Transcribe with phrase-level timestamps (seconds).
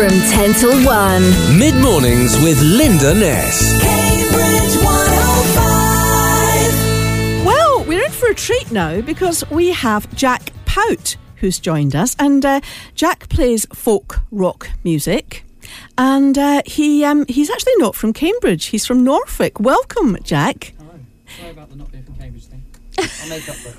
[0.00, 1.22] from 10 till 1.
[1.58, 3.82] Mid mornings with Linda Ness.
[3.82, 7.44] Cambridge 105.
[7.44, 12.16] Well, we're in for a treat now because we have Jack Pout who's joined us,
[12.18, 12.62] and uh,
[12.94, 15.44] Jack plays folk rock music.
[15.98, 18.64] And uh, he um, he's actually not from Cambridge.
[18.66, 19.60] He's from Norfolk.
[19.60, 20.72] Welcome, Jack.
[20.78, 20.98] Hello.
[21.38, 22.64] Sorry about the not being from Cambridge thing.
[22.98, 23.76] I'll make up for it.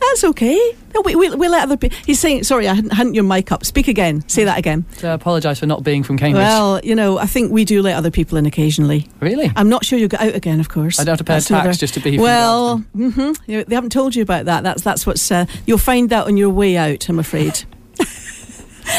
[0.00, 0.58] That's okay.
[0.94, 1.98] No, we, we, we'll let other people.
[2.06, 3.64] He's saying, sorry, I hadn't, hadn't your mic up.
[3.64, 4.26] Speak again.
[4.28, 4.84] Say that again.
[4.92, 6.42] So I apologise for not being from Cambridge.
[6.42, 9.08] Well, you know, I think we do let other people in occasionally.
[9.20, 9.50] really?
[9.56, 10.98] I'm not sure you'll get out again, of course.
[11.00, 13.90] I don't have to pay a tax another- just to be Well, hmm they haven't
[13.90, 14.62] told you about that.
[14.62, 15.30] That's that's what's.
[15.30, 17.08] Uh, you'll find that on your way out.
[17.08, 17.64] I'm afraid.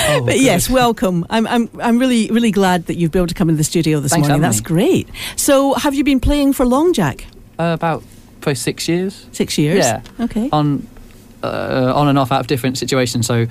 [0.10, 1.26] Oh, But yes, welcome.
[1.30, 4.02] I'm I'm I'm really really glad that you've been able to come into the studio
[4.02, 4.42] this Thanks morning.
[4.42, 4.64] That's me.
[4.64, 5.10] great.
[5.38, 7.26] So, have you been playing for long, Jack?
[7.58, 8.04] Uh, about
[8.42, 9.26] probably six years.
[9.32, 9.86] Six years.
[9.86, 10.02] Yeah.
[10.20, 10.50] Okay.
[10.52, 10.88] On,
[11.44, 13.28] uh, on and off out of different situations.
[13.28, 13.48] So,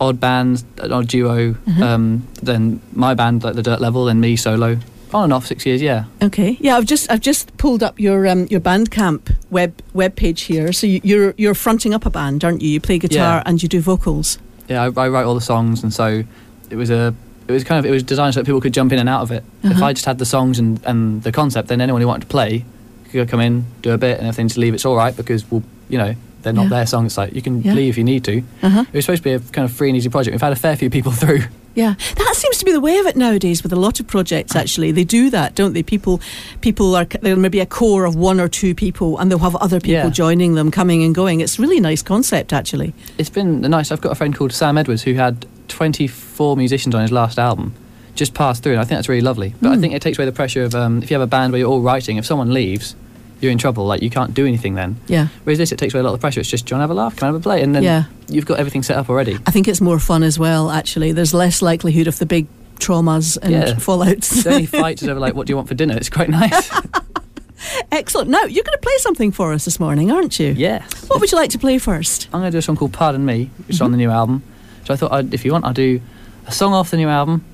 [0.00, 1.82] odd bands, odd duo, Mm-hmm.
[1.82, 4.78] um, then my band, like the Dirt Level, and me solo.
[5.12, 6.04] On and off six years, yeah.
[6.22, 6.56] Okay.
[6.60, 10.72] Yeah, I've just I've just pulled up your um, your Bandcamp web web page here.
[10.72, 12.68] So you, you're you're fronting up a band, aren't you?
[12.68, 13.42] You play guitar Yeah.
[13.44, 14.38] and you do vocals.
[14.68, 16.22] Yeah, I, I write all the songs, and so
[16.70, 17.12] it was a.
[17.48, 19.22] It was kind of it was designed so that people could jump in and out
[19.22, 19.42] of it.
[19.64, 19.86] If Uh-huh.
[19.86, 22.64] I just had the songs and, and the concept, then anyone who wanted to play
[23.12, 25.16] could come in, do a bit, and if they need to leave, it's all right
[25.16, 26.68] because we'll, you know, they're not Yeah.
[26.68, 27.12] their songs.
[27.12, 27.74] It's like you can Yeah.
[27.74, 28.42] leave if you need to.
[28.62, 28.84] Uh-huh.
[28.92, 30.32] It was supposed to be a kind of free and easy project.
[30.34, 31.42] We've had a fair few people through.
[31.74, 34.56] Yeah, that seems to be the way of it nowadays with a lot of projects.
[34.56, 35.84] Actually, they do that, don't they?
[35.84, 36.20] People,
[36.62, 39.54] people are there may be a core of one or two people, and they'll have
[39.56, 40.10] other people Yeah.
[40.10, 41.40] joining them, coming and going.
[41.40, 42.92] It's a really nice concept, actually.
[43.18, 43.92] It's been nice.
[43.92, 47.72] I've got a friend called Sam Edwards who had 24 musicians on his last album.
[48.14, 49.54] Just pass through, and I think that's really lovely.
[49.62, 49.80] But I Mm.
[49.80, 51.68] think it takes away the pressure of um, if you have a band where you're
[51.70, 52.16] all writing.
[52.18, 52.94] If someone leaves,
[53.40, 53.86] you're in trouble.
[53.86, 54.96] Like you can't do anything then.
[55.06, 56.40] Yeah, Whereas this, it takes away a lot of the pressure.
[56.40, 57.16] It's just, do you want to have a laugh?
[57.16, 57.62] Can I have a play?
[57.62, 58.04] And then Yeah.
[58.28, 59.38] you've got everything set up already.
[59.46, 60.70] I think it's more fun as well.
[60.70, 62.46] Actually, there's less likelihood of the big
[62.78, 63.74] traumas and Yeah.
[63.74, 64.42] fallouts.
[64.44, 65.96] The only fight is over like, what do you want for dinner?
[65.96, 66.70] It's quite nice.
[67.92, 68.28] Excellent.
[68.30, 70.52] Now you're going to play something for us this morning, aren't you?
[70.56, 71.08] yes.
[71.08, 72.26] What would you like to play first?
[72.32, 74.06] I'm going to do a song called Pardon Me, which is on the Mm-hmm.
[74.06, 74.42] new album.
[74.86, 76.00] So I thought, I'd, if you want, I'll do
[76.46, 77.44] a song off the new album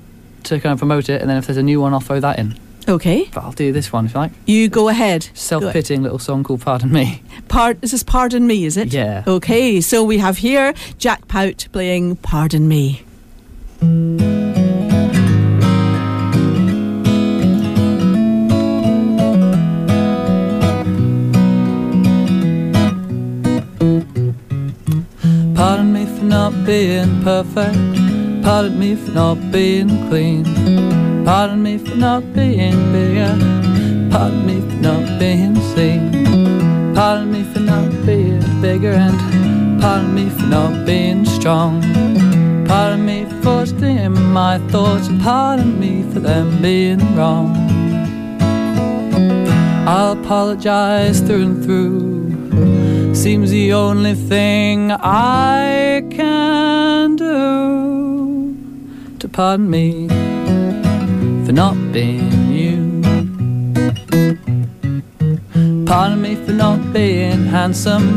[0.46, 2.38] to kind of promote it, and then if there's a new one, I'll throw that
[2.38, 2.58] in.
[2.88, 4.30] Okay, But I'll do this one if you like.
[4.46, 5.28] you go ahead.
[5.34, 7.20] Self-pitying little song called Pardon Me.
[7.48, 7.80] Part.
[7.80, 8.92] This is Pardon Me, is it?
[8.92, 9.24] Yeah.
[9.26, 13.02] Okay, so we have here Jack Pout playing Pardon Me.
[25.54, 27.76] Pardon me for not being perfect.
[28.46, 30.44] Pardon me for not being clean.
[31.24, 33.34] Pardon me for not being bigger.
[34.08, 36.94] Pardon me for not being seen.
[36.94, 39.18] Pardon me for not being bigger and
[39.82, 41.82] pardon me for not being strong.
[42.68, 47.50] Pardon me for stealing my thoughts pardon me for them being wrong.
[49.88, 53.12] I'll apologize through and through.
[53.12, 57.85] Seems the only thing I can do
[59.36, 60.08] pardon me
[61.44, 63.02] for not being you.
[65.84, 68.08] Pardon me for not being handsome.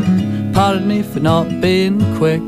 [0.54, 2.42] Pardon me for not being quick.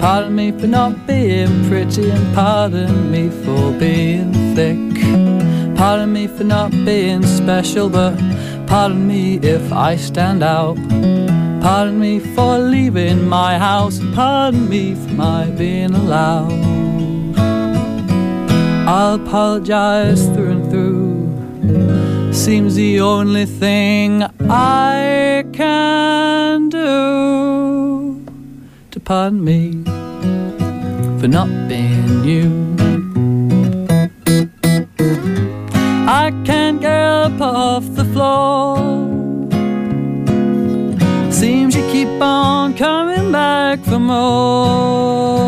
[0.00, 2.08] Pardon me for not being pretty.
[2.08, 4.78] And pardon me for being thick.
[5.76, 8.16] Pardon me for not being special, but
[8.68, 10.76] pardon me if I stand out.
[11.60, 13.98] Pardon me for leaving my house.
[14.14, 16.71] Pardon me for my being allowed.
[18.84, 22.32] I'll apologize through and through.
[22.32, 28.24] Seems the only thing I can do
[28.90, 29.84] to pardon me
[31.20, 32.74] for not being you.
[36.08, 38.78] I can't get up off the floor.
[41.30, 45.42] Seems you keep on coming back for more.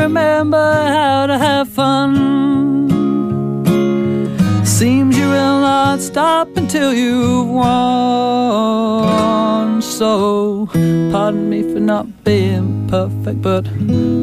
[0.00, 2.88] Remember how to have fun.
[4.64, 7.70] Seems you will not stop until you've won.
[9.82, 10.66] So,
[11.12, 13.64] pardon me for not being perfect, but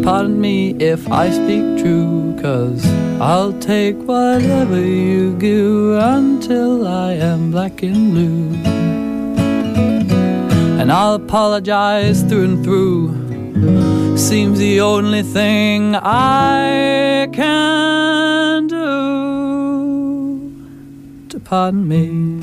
[0.03, 2.35] pardon me if I speak true.
[2.41, 2.83] Cause
[3.21, 8.55] I'll take whatever you give until I am black and blue.
[10.79, 13.86] And I'll apologize through and through.
[14.17, 18.75] Seems the only thing I can do
[21.29, 22.41] to pardon me.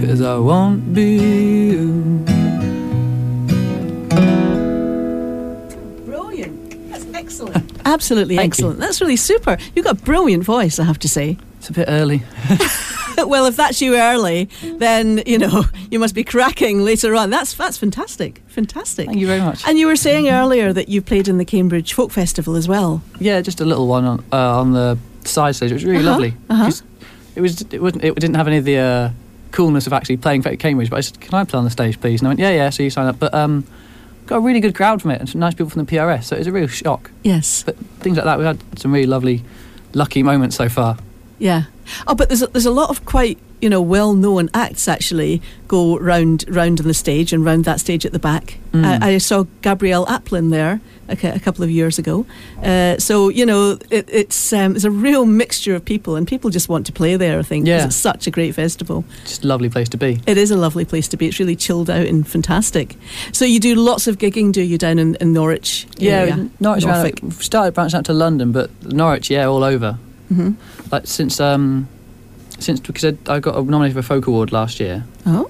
[0.00, 2.24] Cause I won't be you.
[6.06, 6.90] Brilliant.
[6.90, 7.72] That's excellent.
[7.84, 8.64] Absolutely Thank you.
[8.64, 8.78] excellent.
[8.78, 9.58] That's really super.
[9.74, 11.36] You've got a brilliant voice, I have to say.
[11.58, 12.22] It's a bit early.
[13.28, 14.48] well, if that's you early,
[14.78, 17.30] then you know you must be cracking later on.
[17.30, 19.06] That's that's fantastic, fantastic.
[19.06, 19.66] Thank you very much.
[19.66, 23.02] And you were saying earlier that you played in the Cambridge Folk Festival as well.
[23.20, 25.70] Yeah, just a little one on uh, on the side stage.
[25.70, 26.34] It was really Uh-huh, lovely.
[26.50, 26.70] uh-huh.
[27.34, 27.62] It was.
[27.72, 28.04] It wasn't.
[28.04, 29.10] It didn't have any of the uh,
[29.52, 30.90] coolness of actually playing for Cambridge.
[30.90, 32.70] But I said, "Can I play on the stage, please?" And I went, "Yeah, yeah."
[32.70, 33.18] So you sign up.
[33.18, 33.64] But um,
[34.26, 36.24] got a really good crowd from it, and some nice people from the PRS.
[36.24, 37.10] So it was a real shock.
[37.22, 37.62] Yes.
[37.62, 39.42] But things like that, we had some really lovely,
[39.94, 40.98] lucky moments so far.
[41.42, 41.64] Yeah.
[42.06, 45.42] Oh, but there's a, there's a lot of quite you know well known acts actually
[45.66, 48.58] go round round on the stage and round that stage at the back.
[48.70, 49.02] Mm.
[49.02, 52.24] I, I saw Gabrielle Aplin there a, a couple of years ago.
[52.62, 56.48] Uh, so you know it, it's um, it's a real mixture of people and people
[56.50, 57.40] just want to play there.
[57.40, 57.86] I think Yeah.
[57.86, 59.04] it's such a great festival.
[59.24, 60.20] Just a lovely place to be.
[60.28, 61.26] It is a lovely place to be.
[61.26, 62.94] It's really chilled out and fantastic.
[63.32, 65.88] So you do lots of gigging, do you, down in, in Norwich?
[65.98, 66.50] Yeah, area?
[66.60, 66.84] Norwich.
[66.86, 67.32] Norfolk.
[67.42, 69.98] started branching out to London, but Norwich, yeah, all over.
[70.32, 70.54] Mhm.
[70.90, 71.88] Like since um,
[72.58, 75.48] since because I, I got nominated for a folk award last year, Oh,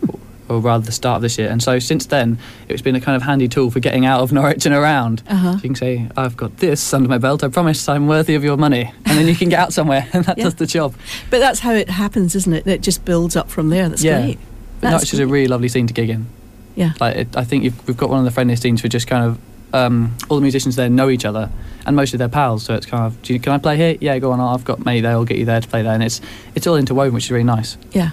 [0.49, 2.39] or rather the start of this year, and so since then
[2.69, 5.23] it's been a kind of handy tool for getting out of Norwich and around.
[5.29, 5.53] uh-huh.
[5.53, 7.45] So you can say, I've got this under my belt.
[7.45, 10.25] I promise I'm worthy of your money, and then you can get out somewhere, and
[10.27, 10.45] that Yeah.
[10.45, 10.95] does the job.
[11.31, 12.67] But that's how it happens, isn't it?
[12.67, 13.89] It just builds up from there.
[13.89, 14.21] That's Yeah.
[14.23, 14.39] great.
[14.81, 16.27] But That's Norwich is a really lovely scene to gig in.
[16.75, 16.93] Yeah.
[17.01, 19.25] Like it, I think you've, we've got one of the friendliest scenes for just kind
[19.25, 19.39] of
[19.73, 21.51] um, all the musicians there know each other,
[21.87, 22.63] and most of their pals.
[22.65, 23.97] So it's kind of, you, can I play here?
[24.01, 24.41] Yeah, go on.
[24.41, 25.13] I've got mate there.
[25.13, 26.21] I'll get you there to play there, and it's
[26.55, 27.77] it's all interwoven, which is really nice.
[27.93, 28.11] Yeah.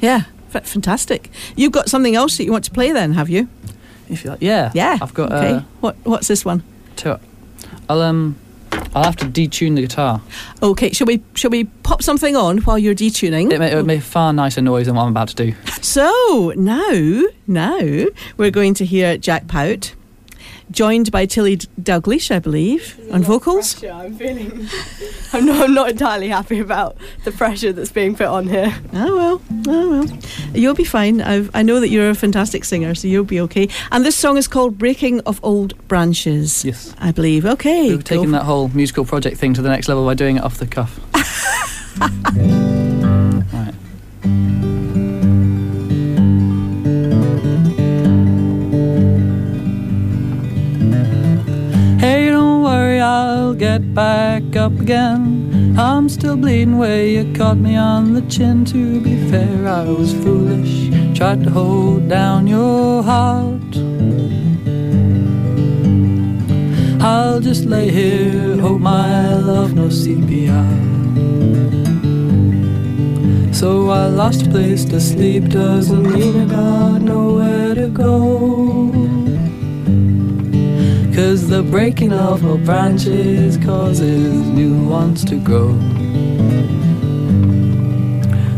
[0.00, 0.22] Yeah.
[0.54, 1.30] F- fantastic.
[1.56, 3.48] You've got something else that you want to play then, have you?
[4.08, 4.96] If you like, yeah, Yeah.
[5.02, 5.52] I've got Okay.
[5.56, 6.62] uh, what What's this one?
[6.96, 7.16] two.
[7.90, 8.36] I'll um,
[8.94, 10.20] I'll have to detune the guitar.
[10.62, 10.92] Okay.
[10.92, 13.52] Shall we Shall we pop something on while you're detuning?
[13.52, 15.54] It, may, it would make far nicer noise than what I'm about to do.
[15.82, 17.78] So now, now
[18.36, 19.94] we're going to hear Jack Pout,
[20.70, 23.74] joined by Tilly D- Dalglish, I believe, on vocals.
[23.74, 24.68] Pressure, I'm feeling.
[25.32, 25.64] I'm not.
[25.64, 28.74] I'm not entirely happy about the pressure that's being put on here.
[28.92, 30.18] Oh well, oh well.
[30.54, 31.20] You'll be fine.
[31.20, 33.68] I've, I know that you're a fantastic singer, so you'll be okay.
[33.90, 36.94] And this song is called "Breaking of Old Branches." Yes.
[36.98, 37.44] I believe.
[37.44, 37.90] Okay.
[37.90, 40.58] We've taken that whole musical project thing to the next level by doing it off
[40.58, 41.00] the cuff.
[53.48, 55.76] worry, I'll get back up again.
[55.78, 58.64] I'm still bleeding where you caught me on the chin.
[58.66, 60.90] To be fair, I was foolish.
[61.16, 63.76] Tried to hold down your heart.
[67.00, 70.86] I'll just lay here, hope my love no CPR.
[73.54, 78.67] So I lost a place to sleep, doesn't mean I got nowhere to go.
[81.18, 85.74] Cause the breaking of old branches causes new ones to grow.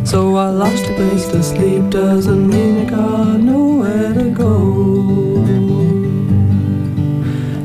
[0.05, 5.43] So I lost a place to sleep, doesn't mean I got nowhere to go.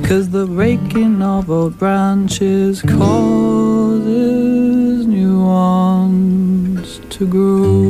[0.07, 4.06] Cause the breaking of old branches causes
[5.06, 7.83] new ones to grow.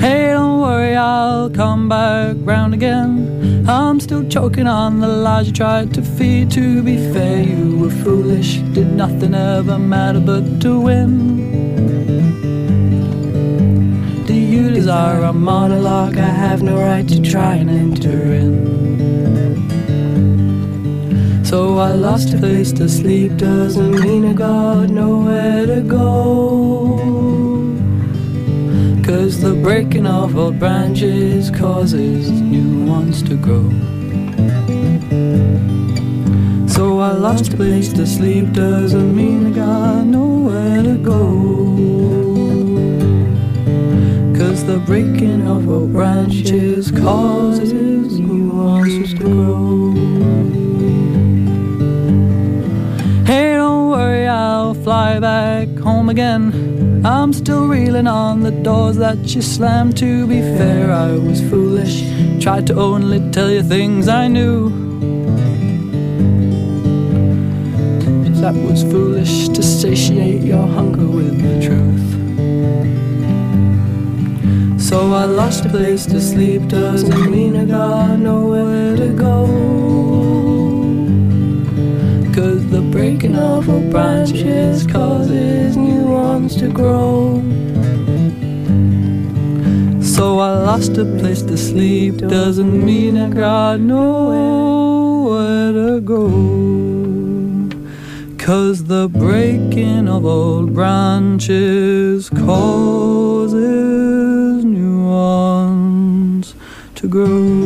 [0.00, 3.25] Hey, don't worry, I'll come back round again.
[3.68, 6.52] I'm still choking on the lies you tried to feed.
[6.52, 8.58] To be fair, you were foolish.
[8.74, 11.36] Did nothing ever matter but to win.
[14.24, 16.16] Do you desire a monologue?
[16.16, 18.76] I have no right to try and enter in.
[21.44, 27.35] So I lost a place to sleep, doesn't mean I got nowhere to go.
[29.16, 33.70] Cause the breaking of old branches causes new ones to grow.
[36.68, 41.22] So I lost a place to sleep, doesn't mean I got nowhere to go.
[44.36, 49.92] Cause the breaking of old branches causes new ones to grow.
[53.24, 56.65] Hey, don't worry, I'll fly back home again.
[57.06, 59.96] I'm still reeling on the doors that you slammed.
[59.98, 62.02] To be fair, I was foolish.
[62.42, 64.70] Tried to only tell you things I knew.
[68.40, 72.06] That was foolish to satiate your hunger with the truth.
[74.80, 79.95] So I lost a place to sleep, doesn't mean I got nowhere to go.
[82.36, 87.40] Cause the breaking of old branches causes new ones to grow.
[90.02, 92.18] So I lost a place to sleep.
[92.18, 96.28] Doesn't mean I got nowhere to go.
[98.36, 103.62] Cause the breaking of old branches causes
[104.62, 106.54] new ones
[106.96, 107.65] to grow.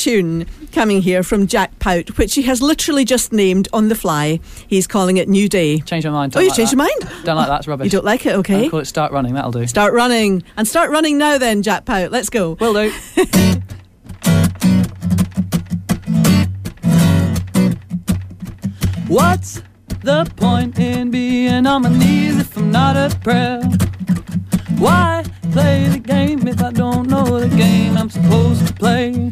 [0.00, 4.40] Tune coming here from Jack Pout, which he has literally just named on the fly.
[4.66, 5.80] He's calling it New Day.
[5.80, 6.32] Change my mind.
[6.32, 6.76] Oh, don't you like changed that.
[6.76, 7.24] your mind?
[7.24, 7.58] Don't like that.
[7.58, 7.84] It's rubbish.
[7.84, 8.64] You don't like it, okay?
[8.64, 9.34] I'll call it Start Running.
[9.34, 9.66] That'll do.
[9.66, 10.42] Start running.
[10.56, 12.10] And start running now then, Jack Pout.
[12.10, 12.52] Let's go.
[12.54, 12.92] Will do.
[19.08, 19.60] What's
[20.02, 23.60] the point in being on my knees if I'm not a prayer?
[24.78, 29.30] Why play the game if I don't know the game I'm supposed to play?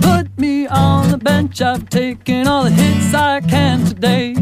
[0.00, 4.36] Put me on the bench, I've taken all the hits I can today.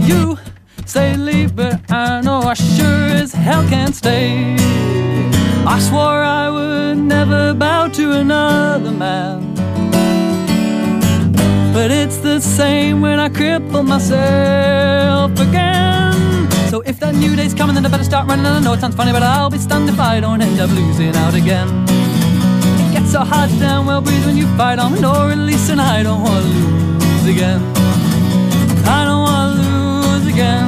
[0.00, 0.38] You
[0.84, 4.56] say leave, but I know I sure as hell can't stay.
[5.66, 9.54] I swore I would never bow to another man.
[11.72, 16.13] But it's the same when I cripple myself again.
[16.74, 18.46] So if that new day's coming, then I better start running.
[18.46, 21.14] I know it sounds funny, but I'll be stunned if I don't end up losing
[21.14, 21.68] out again.
[21.88, 25.80] It gets so hard damn well breathe when you fight on or at least, and
[25.80, 27.60] I don't want to lose again.
[28.88, 30.66] I don't want to lose again.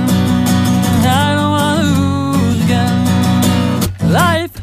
[1.03, 4.13] I don't want to lose again.
[4.13, 4.55] Life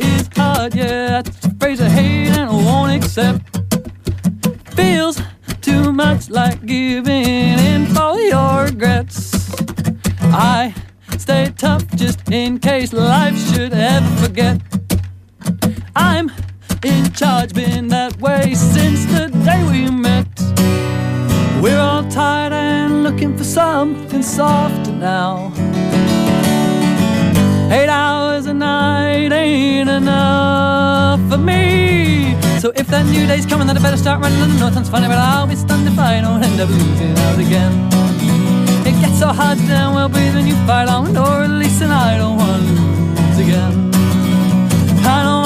[0.00, 3.60] is hard, yeah, that's a phrase I hate and I won't accept.
[4.74, 5.22] Feels
[5.60, 9.32] too much like giving in for your regrets.
[10.30, 10.74] I
[11.28, 14.56] stay tough just in case life should ever forget.
[15.94, 16.32] I'm
[16.82, 20.26] in charge, been that way since the day we met.
[21.62, 25.52] We're all tired and looking for something softer now.
[27.70, 32.38] Eight hours a night ain't enough for me.
[32.58, 34.40] So if that new day's coming, then I better start running.
[34.40, 37.38] I know sounds funny, but I'll be stunned if I don't end up losing out
[37.38, 38.07] again.
[39.18, 42.36] So to damn well breathe when you fight on, or at least and I don't
[42.36, 42.72] want to
[43.20, 43.90] lose again.
[45.04, 45.37] I don't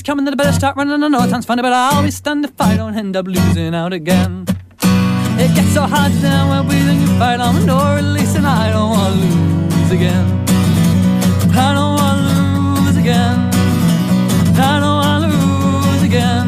[0.00, 1.02] that day's coming, then I better start running.
[1.02, 3.74] I know it sounds funny, but I always stand if I don't end up losing
[3.74, 4.46] out again.
[5.38, 8.70] It gets so hard down when breathing you fight on the door release, and I
[8.70, 9.26] don't want to
[9.76, 10.26] lose again.
[11.52, 13.50] I don't want to lose again.
[14.56, 16.46] I don't want to lose again.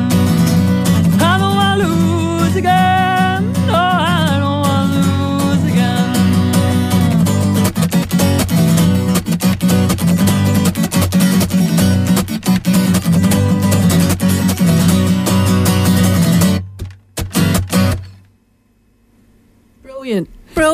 [1.20, 3.01] I don't want to lose again.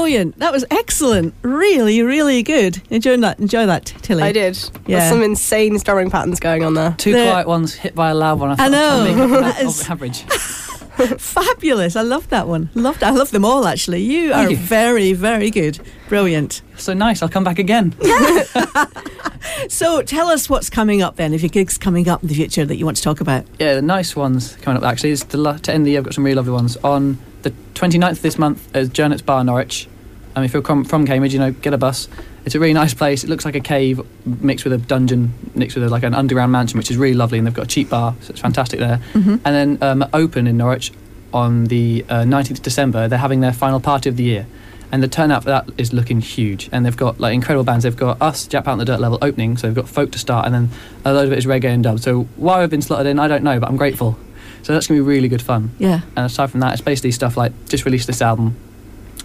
[0.01, 0.09] Brilliant.
[0.09, 0.39] Brilliant.
[0.39, 1.35] That was excellent.
[1.43, 2.81] Really, really good.
[2.91, 3.39] Enjoy that.
[3.41, 4.23] Enjoy that, Tilly.
[4.23, 4.57] I did.
[4.87, 4.99] Yeah.
[5.01, 6.95] There's some insane strumming patterns going on there.
[6.99, 8.51] Two The- quiet ones hit by a loud one.
[8.51, 9.01] I, thought I know.
[9.01, 10.23] I'd make it That of is- average.
[11.21, 11.95] Fabulous.
[11.95, 12.71] I love that one.
[12.75, 14.01] Loved I love them all actually.
[14.03, 14.57] You Thank are you.
[14.57, 15.79] very, very good.
[16.09, 16.63] Brilliant.
[16.77, 17.23] So nice.
[17.23, 17.95] I'll come back again.
[19.69, 22.65] So tell us what's coming up then, if your gig's coming up in the future
[22.65, 23.45] that you want to talk about.
[23.59, 26.01] Yeah, the nice ones coming up actually is the, la- to end the year.
[26.01, 29.45] I've got some really lovely ones on the 29th of this month at Jurnet's Bar,
[29.45, 29.89] Norwich.
[30.35, 32.09] I mean, if you're com- from Cambridge, you know, get a bus.
[32.45, 33.25] It's a really nice place.
[33.25, 36.53] It looks like a cave mixed with a dungeon, mixed with a, like an underground
[36.53, 37.39] mansion, which is really lovely.
[37.39, 39.01] And they've got a cheap bar, so it's fantastic there.
[39.45, 40.93] And then um, Open in Norwich
[41.33, 44.47] on the uh, 19th of December, they're having their final party of the year.
[44.91, 46.71] And the turnout for that is looking huge.
[46.73, 47.83] And they've got like incredible bands.
[47.85, 50.47] They've got us, Jack Pound the Dirt level opening, so they've got folk to start,
[50.47, 50.71] and then
[51.05, 52.01] a load of it is reggae and dub.
[52.01, 54.19] So why I've been slotted in, I don't know, but I'm grateful.
[54.63, 55.71] So that's gonna be really good fun.
[55.79, 56.01] Yeah.
[56.17, 58.57] And aside from that, it's basically stuff like just released this album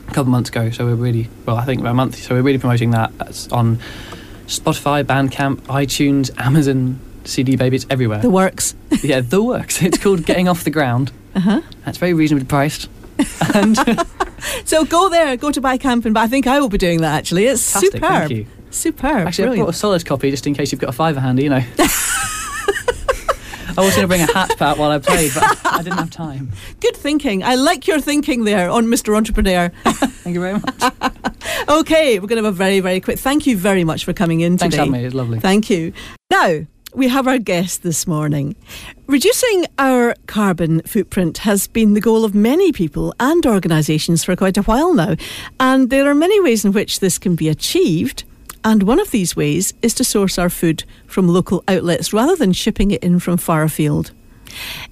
[0.07, 0.69] a couple months ago.
[0.71, 2.15] So we're really well, I think about a month.
[2.17, 3.17] So we're really promoting that.
[3.17, 3.77] That's on
[4.47, 7.77] Spotify, Bandcamp, iTunes, Amazon, CD Baby.
[7.77, 8.19] It's everywhere.
[8.19, 8.75] The works.
[9.03, 9.81] yeah, the works.
[9.81, 11.11] It's called Getting Off the Ground.
[11.35, 11.61] Uh-huh.
[11.85, 12.89] That's very reasonably priced.
[13.53, 13.77] And
[14.65, 17.15] So go there, go to buy camping, but I think I will be doing that
[17.17, 17.45] actually.
[17.45, 18.11] It's Fantastic, superb.
[18.27, 18.45] thank you.
[18.71, 19.27] Superb.
[19.27, 19.65] actually, I Brilliant.
[19.67, 21.43] brought a solid copy just in case you've got a fiver handy.
[21.43, 21.63] You know.
[23.75, 26.11] I was going to bring a hat pat while I played, but I didn't have
[26.11, 26.51] time.
[26.79, 27.43] Good thinking.
[27.43, 29.15] I like your thinking there on Mr.
[29.15, 29.69] Entrepreneur.
[29.85, 30.93] Thank you very much.
[31.69, 33.17] okay, we're going to have a very, very quick.
[33.17, 34.85] Thank you very much for coming in Thanks today.
[34.85, 35.03] having.
[35.03, 35.39] It's lovely.
[35.39, 35.91] Thank you.
[36.29, 38.55] Now, we have our guest this morning.
[39.07, 44.57] Reducing our carbon footprint has been the goal of many people and organisations for quite
[44.57, 45.15] a while now.
[45.59, 48.23] And there are many ways in which this can be achieved.
[48.65, 52.53] And one of these ways is to source our food from local outlets rather than
[52.53, 54.11] shipping it in from far afield.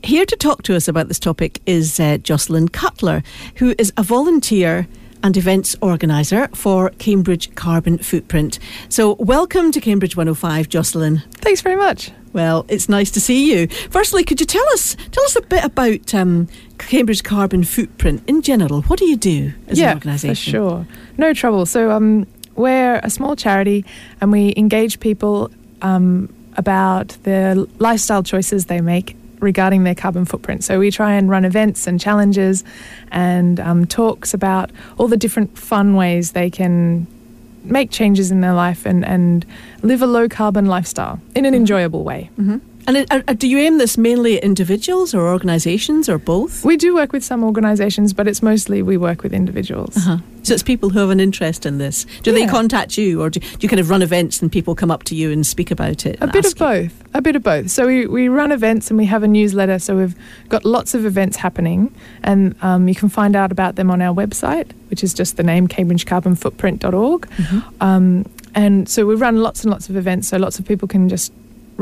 [0.04, 3.24] Here to talk to us about this topic is uh, Jocelyn Cutler,
[3.56, 4.88] who is a volunteer
[5.24, 8.60] and events organiser for Cambridge Carbon Footprint.
[8.90, 11.22] So, welcome to Cambridge 105, Jocelyn.
[11.36, 12.12] Thanks very much.
[12.34, 13.68] Well, it's nice to see you.
[13.90, 16.48] Firstly, could you tell us tell us a bit about um,
[16.78, 18.82] Cambridge Carbon Footprint in general?
[18.84, 20.52] What do you do as yeah, an organisation?
[20.52, 20.88] sure.
[21.18, 21.66] No trouble.
[21.66, 22.26] So um,
[22.62, 23.84] we're a small charity,
[24.22, 25.50] and we engage people
[25.82, 30.64] um, about the lifestyle choices they make regarding their carbon footprint.
[30.64, 32.64] So we try and run events and challenges,
[33.12, 37.08] and um, talks about all the different fun ways they can
[37.64, 39.46] make changes in their life and, and
[39.84, 42.30] live a low carbon lifestyle in an enjoyable way.
[42.88, 46.66] And it, uh, do you aim this mainly at individuals or organisations or both?
[46.66, 49.98] We do work with some organisations, but it's mostly we work with individuals.
[49.98, 50.18] Uh-huh.
[50.44, 52.06] So it's people who have an interest in this.
[52.24, 54.90] Do they contact you, or do, do you kind of run events and people come
[54.90, 56.18] up to you and speak about it?
[56.20, 56.56] A bit of you?
[56.56, 57.04] both.
[57.14, 57.70] A bit of both.
[57.70, 59.78] So we, we run events and we have a newsletter.
[59.78, 60.16] So we've
[60.50, 64.16] got lots of events happening, and um, you can find out about them on our
[64.16, 67.22] website, which is just the name cambridgecarbonfootprint.org.
[67.22, 67.84] Mm-hmm.
[67.84, 71.08] Um, and so we run lots and lots of events, so lots of people can
[71.08, 71.32] just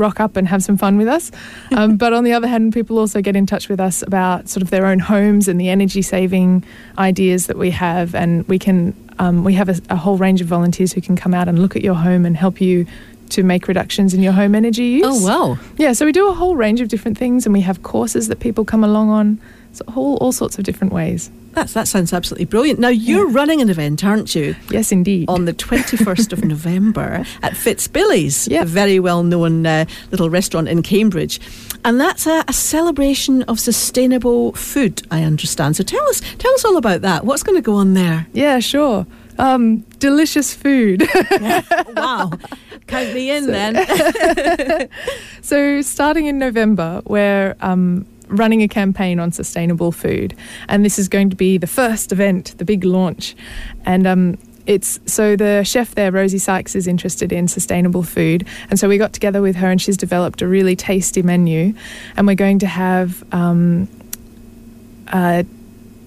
[0.00, 1.30] rock up and have some fun with us.
[1.72, 4.62] Um, but on the other hand, people also get in touch with us about sort
[4.62, 6.64] of their own homes and the energy saving
[6.98, 10.48] ideas that we have, and we can um, we have a, a whole range of
[10.48, 12.86] volunteers who can come out and look at your home and help you
[13.30, 15.04] to make reductions in your home energy use.
[15.06, 15.58] Oh wow!
[15.76, 18.40] Yeah, so we do a whole range of different things, and we have courses that
[18.40, 19.40] people come along on,
[19.72, 21.30] so whole all sorts of different ways.
[21.52, 22.78] That's, that sounds absolutely brilliant.
[22.78, 24.54] Now you're running an event, aren't you?
[24.70, 25.28] Yes, indeed.
[25.28, 28.62] On the 21st of November at Fitzbillies, Yep.
[28.62, 31.40] a very well known uh, little restaurant in Cambridge.
[31.84, 35.74] And that's a, a celebration of sustainable food, I understand.
[35.76, 37.24] So tell us, tell us all about that.
[37.24, 38.28] What's going to go on there?
[38.32, 39.04] yeah, sure.
[39.38, 41.02] Um, delicious food.
[41.96, 42.30] wow.
[42.86, 44.88] Count me in then.
[45.42, 50.34] So, starting in November, we're um, running a campaign on sustainable food,
[50.68, 53.36] and this is going to be the first event, the big launch.
[53.84, 58.78] And um, it's so the chef there, Rosie Sykes, is interested in sustainable food, and
[58.78, 61.74] so we got together with her, and she's developed a really tasty menu,
[62.16, 63.22] and we're going to have.
[63.32, 63.88] Um,
[65.08, 65.42] uh,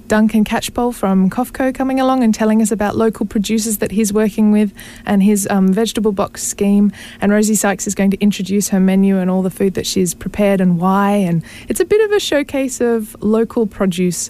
[0.07, 4.51] Duncan Catchpole from COFCO coming along and telling us about local producers that he's working
[4.51, 4.73] with
[5.05, 6.91] and his um, vegetable box scheme.
[7.21, 10.13] And Rosie Sykes is going to introduce her menu and all the food that she's
[10.13, 11.11] prepared and why.
[11.11, 14.29] And it's a bit of a showcase of local produce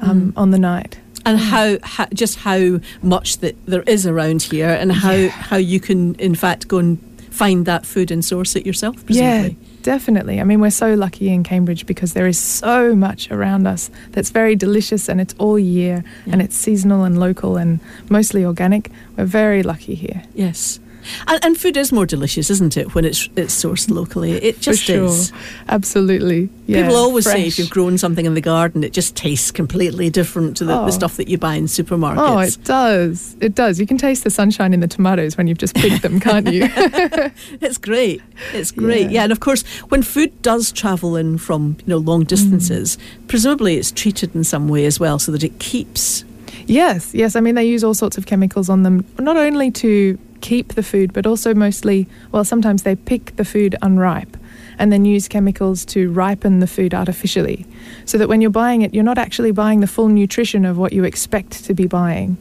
[0.00, 0.98] um, on the night.
[1.26, 5.80] and how, how just how much that there is around here and how, how you
[5.80, 6.98] can, in fact, go and
[7.30, 9.56] find that food and source it yourself, presumably.
[9.60, 10.38] Yeah, definitely.
[10.38, 14.28] I mean, we're so lucky in Cambridge because there is so much around us that's
[14.28, 18.90] very delicious and it's all year and it's seasonal and local and mostly organic.
[19.16, 20.24] We're very lucky here.
[20.34, 20.78] Yes.
[21.26, 24.32] And, and food is more delicious, isn't it, when it's it's sourced locally?
[24.32, 25.06] It just sure.
[25.06, 25.32] is.
[25.68, 26.48] Absolutely.
[26.66, 30.10] Yeah, People always say if you've grown something in the garden, it just tastes completely
[30.10, 30.84] different to the, Oh.
[30.86, 32.16] the stuff that you buy in supermarkets.
[32.18, 33.36] Oh, it does.
[33.40, 33.80] It does.
[33.80, 36.68] You can taste the sunshine in the tomatoes when you've just picked them, can't you?
[37.60, 38.22] It's great.
[38.52, 39.02] It's great.
[39.06, 39.18] Yeah.
[39.18, 39.22] Yeah.
[39.24, 43.90] and of course, when food does travel in from you know long distances, presumably it's
[43.90, 46.24] treated in some way as well, so that it keeps.
[46.66, 47.34] yes, yes.
[47.36, 50.82] I mean, they use all sorts of chemicals on them, not only to keep the
[50.82, 54.36] food, but also mostly, well, sometimes they pick the food unripe
[54.78, 57.66] and then use chemicals to ripen the food artificially.
[58.04, 60.92] So that when you're buying it, you're not actually buying the full nutrition of what
[60.92, 62.36] you expect to be buying.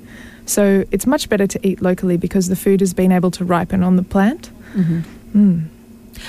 [0.46, 3.84] So it's much better to eat locally because the food has been able to ripen
[3.84, 4.52] on the plant.
[5.36, 5.66] Mm.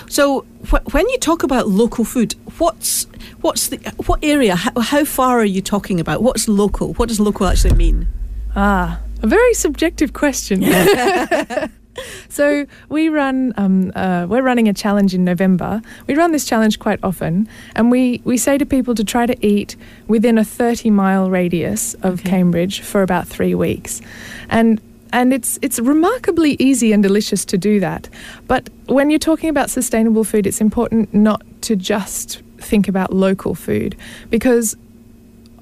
[0.09, 3.07] So wh- when you talk about local food, what's
[3.41, 3.77] what's the
[4.07, 4.57] what area?
[4.57, 6.23] How, how far are you talking about?
[6.23, 6.95] What's local?
[6.95, 8.09] What does local actually mean?
[8.57, 10.63] Ah, a very subjective question.
[12.29, 15.83] so we run, um, uh, we're running a challenge in November.
[16.07, 19.47] We run this challenge quite often, and we we say to people to try to
[19.47, 19.77] eat
[20.07, 22.31] within a thirty mile radius of Okay.
[22.31, 24.01] Cambridge for about three weeks,
[24.49, 24.81] and.
[25.11, 28.11] And it's it's remarkably easy and delicious to do that.
[28.47, 33.55] But when you're talking about sustainable food, it's important not to just think about local
[33.55, 33.97] food
[34.29, 34.77] because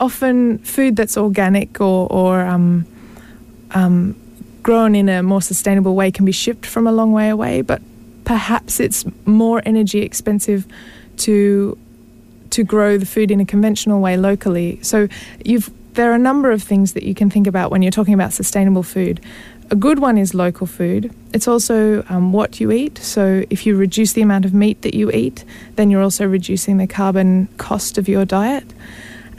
[0.00, 2.86] often food that's organic or, or um,
[3.72, 4.14] um,
[4.62, 7.82] grown in a more sustainable way can be shipped from a long way away, but
[8.24, 10.66] perhaps it's more energy expensive
[11.18, 11.78] to
[12.50, 14.78] to grow the food in a conventional way locally.
[14.82, 15.08] So
[15.44, 18.14] you've there are a number of things that you can think about when you're talking
[18.14, 19.20] about sustainable food.
[19.70, 21.12] a good one is local food.
[21.32, 22.98] It's also um, what you eat.
[22.98, 25.44] So if you reduce the amount of meat that you eat,
[25.76, 28.64] then you're also reducing the carbon cost of your diet.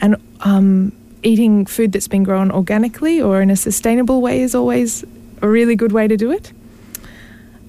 [0.00, 5.04] And um, eating food that's been grown organically or in a sustainable way is always
[5.42, 6.52] a really good way to do it.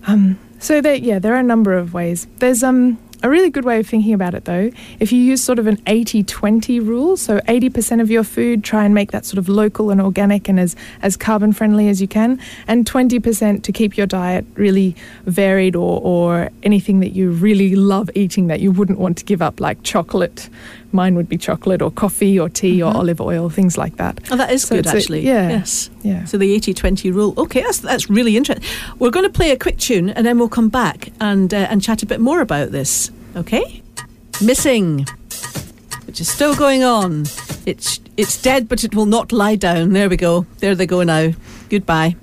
[0.08, 2.28] Um, so there, yeah, there are a number of ways.
[2.38, 5.60] There's um, a really good way of thinking about it, though, if you use sort
[5.60, 9.38] of an 80 20 rule, so 80% of your food, try and make that sort
[9.38, 13.72] of local and organic and as, as carbon friendly as you can, and 20% to
[13.72, 18.72] keep your diet really varied or, or anything that you really love eating that you
[18.72, 20.50] wouldn't want to give up, like chocolate.
[20.92, 24.20] Mine would be chocolate or coffee or tea or olive oil, things like that.
[24.32, 25.22] Oh, that is So good, it's a- actually.
[25.26, 25.50] yeah.
[25.50, 25.90] Yes.
[26.02, 26.26] Yeah.
[26.26, 27.34] So the 80 20 rule.
[27.38, 28.68] Okay, that's, that's really interesting.
[28.98, 31.82] We're going to play a quick tune and then we'll come back and, uh, and
[31.82, 33.12] chat a bit more about this.
[33.36, 33.84] Okay?
[34.42, 35.06] Missing,
[36.08, 37.26] which is still going on.
[37.66, 39.94] It's, it's dead, but it will not lie down.
[39.94, 40.46] There we go.
[40.60, 41.34] There they go now.
[41.70, 42.16] Goodbye.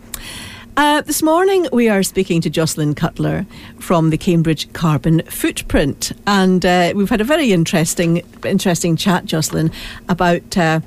[0.77, 3.47] Uh, this morning, we are speaking to Jocelyn Cutler
[3.81, 9.71] from the Cambridge Carbon Footprint, and uh, we've had a very interesting, interesting chat, Jocelyn,
[10.11, 10.81] about uh,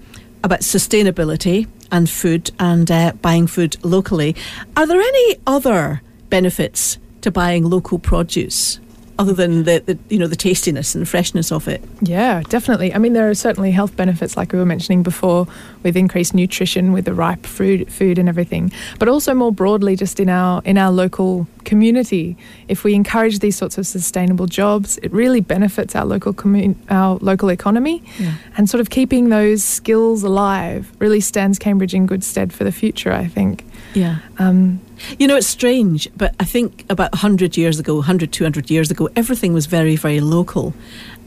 [0.44, 4.36] about sustainability and food and uh, buying food locally.
[4.78, 8.80] Are there any other benefits to buying local produce
[9.20, 11.84] other than the, the you know the tastiness and freshness of it?
[12.02, 12.94] Yeah, definitely.
[12.96, 15.46] I mean, there are certainly health benefits, like we were mentioning before,
[15.84, 18.72] with increased nutrition, with the ripe fruit, food, and everything.
[18.98, 22.36] But also more broadly, just in our in our local community,
[22.70, 27.18] if we encourage these sorts of sustainable jobs, it really benefits our local commun- our
[27.22, 28.34] local economy, Yeah.
[28.58, 32.72] and sort of keeping those skills alive really stands Cambridge in good stead for the
[32.72, 33.12] future.
[33.12, 33.66] I think.
[33.94, 34.18] Yeah.
[34.38, 34.80] Um,
[35.18, 39.10] You know, it's strange, but I think about 100 years ago, 100, 200 years ago,
[39.16, 40.74] everything was very, very local.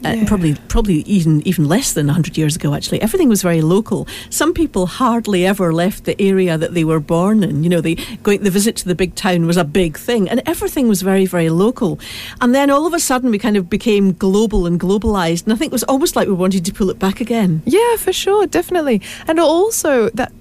[0.05, 2.75] Uh, Probably, probably even even less than 100 years ago.
[2.75, 4.09] Actually, everything was very local.
[4.31, 7.63] Some people hardly ever left the area that they were born in.
[7.63, 10.43] You know, the going the visit to the big town was a big thing, and
[10.45, 12.01] everything was very, very local.
[12.41, 15.45] And then all of a sudden, we kind of became global and globalized.
[15.45, 17.63] And I think it was almost like we wanted to pull it back again.
[17.65, 19.03] Yeah, for sure, definitely.
[19.29, 20.33] And also that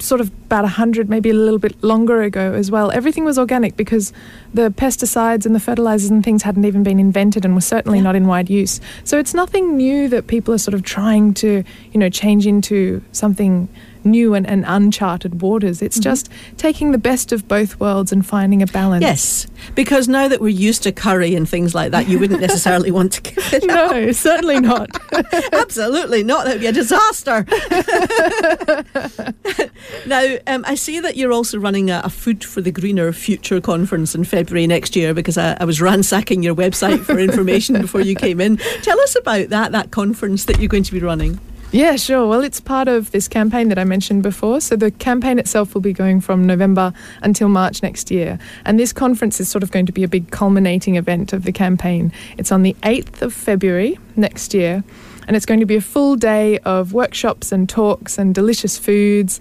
[0.00, 3.76] sort of about 100 maybe a little bit longer ago as well everything was organic
[3.76, 4.12] because
[4.54, 8.04] the pesticides and the fertilizers and things hadn't even been invented and were certainly Yeah.
[8.04, 11.64] not in wide use so it's nothing new that people are sort of trying to
[11.92, 13.68] you know change into something
[14.04, 18.62] new and, and uncharted waters it's just taking the best of both worlds and finding
[18.62, 22.18] a balance Yes, because now that we're used to curry and things like that, you
[22.18, 23.90] wouldn't necessarily want to give it up.
[23.92, 24.90] no certainly not
[25.52, 26.44] Absolutely not.
[26.44, 27.44] That would be a disaster.
[30.06, 33.60] now, um, I see that you're also running a, a Food for the Greener Future
[33.60, 38.00] conference in February next year because I, I was ransacking your website for information before
[38.00, 38.56] you came in.
[38.82, 41.38] Tell us about that, that conference that you're going to be running.
[41.70, 42.26] Yeah, sure.
[42.26, 44.62] Well, it's part of this campaign that I mentioned before.
[44.62, 48.38] So the campaign itself will be going from November until March next year.
[48.64, 51.52] And this conference is sort of going to be a big culminating event of the
[51.52, 52.10] campaign.
[52.38, 54.82] It's on the 8th of February next year.
[55.26, 59.38] And it's going to be a full day of workshops and talks and delicious foods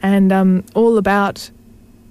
[0.00, 1.50] and um, all about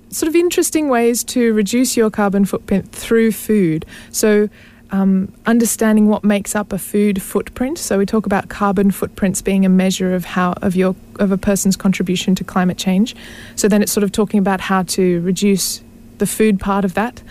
[0.09, 3.83] sort of interesting ways to reduce your carbon footprint through food.
[4.11, 4.47] So,
[4.91, 7.77] um, understanding what makes up a food footprint.
[7.77, 11.37] So we talk about carbon footprints being a measure of how of your of a
[11.37, 13.15] person's contribution to climate change.
[13.55, 15.81] So then it's sort of talking about how to reduce
[16.17, 17.21] the food part of that,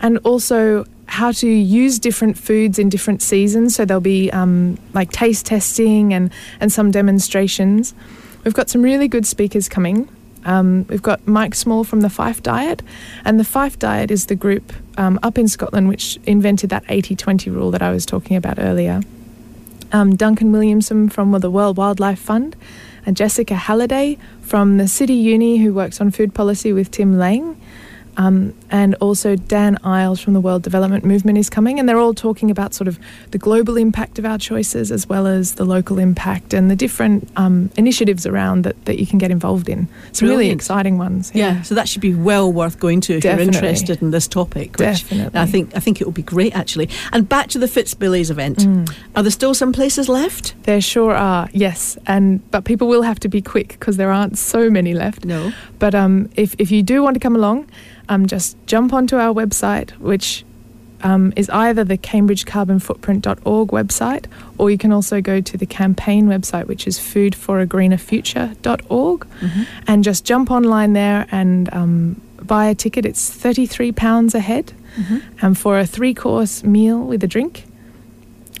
[0.00, 3.74] and also how to use different foods in different seasons.
[3.74, 7.94] So there'll be um, like taste testing and and some demonstrations.
[8.44, 10.08] We've got some really good speakers coming.
[10.44, 12.82] Um, we've got Mike Small from the Fife Diet,
[13.24, 17.16] and the Fife Diet is the group um, up in Scotland which invented that 80
[17.16, 19.00] 20 rule that I was talking about earlier.
[19.92, 22.56] Um, Duncan Williamson from the World Wildlife Fund,
[23.04, 27.60] and Jessica Halliday from the City Uni, who works on food policy with Tim Lang.
[28.16, 32.14] Um, and also Dan Isles from the World Development Movement is coming, and they're all
[32.14, 32.98] talking about sort of
[33.30, 37.28] the global impact of our choices as well as the local impact and the different
[37.36, 39.88] um, initiatives around that, that you can get involved in.
[40.12, 41.32] Some really exciting ones.
[41.34, 43.44] Yeah, so that should be well worth going to if Definitely.
[43.44, 44.78] you're interested in this topic.
[44.78, 45.40] Which Definitely.
[45.40, 46.88] I think I think it will be great actually.
[47.12, 48.58] And back to the Fitzbillies event.
[48.58, 48.94] Mm.
[49.16, 50.54] Are there still some places left?
[50.64, 54.38] There sure are, yes, and but people will have to be quick because there aren't
[54.38, 55.24] so many left.
[55.24, 55.52] No.
[55.78, 57.68] But um, if if you do want to come along,
[58.12, 60.44] um, just jump onto our website, which
[61.02, 64.26] um, is either the cambridgecarbonfootprint.org website,
[64.58, 69.26] or you can also go to the campaign website, which is foodforagreenerfuture.org,
[69.86, 73.06] and just jump online there and um, buy a ticket.
[73.06, 74.72] It's thirty three pounds a head,
[75.40, 77.64] and for a three course meal with a drink.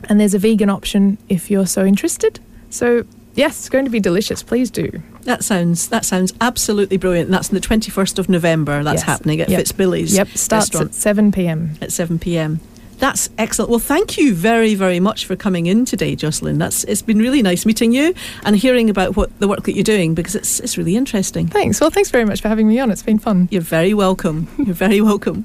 [0.08, 2.40] And there's a vegan option if you're so interested.
[2.70, 3.04] So
[3.34, 4.42] yes, it's going to be delicious.
[4.42, 5.02] Please do.
[5.22, 7.26] That sounds that sounds absolutely brilliant.
[7.28, 8.82] And that's on the twenty first of November.
[8.82, 9.06] That's Yes.
[9.06, 9.60] happening at Yep.
[9.60, 11.70] Fitzbillies Yep, starts restaurant at 7 p.m.
[11.80, 12.60] at seven pm.
[12.98, 13.68] That's excellent.
[13.70, 16.58] Well, thank you very, very much for coming in today, Jocelyn.
[16.58, 18.14] That's it's been really nice meeting you
[18.44, 21.48] and hearing about what the work that you're doing because it's it's really interesting.
[21.48, 21.80] Thanks.
[21.80, 22.90] Well, thanks very much for having me on.
[22.92, 23.48] It's been fun.
[23.50, 24.46] You're very welcome.
[24.58, 25.42] You're very welcome.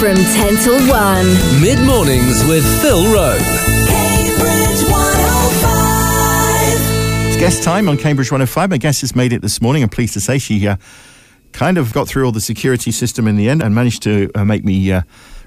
[0.00, 1.26] From 10 till 1.
[1.60, 3.69] Mid mornings with Phil Rowe.
[7.40, 8.68] Guest time on Cambridge 105.
[8.68, 9.82] My guest has made it this morning.
[9.82, 10.76] I'm pleased to say she uh,
[11.52, 14.44] kind of got through all the security system in the end and managed to uh,
[14.44, 15.00] make me uh,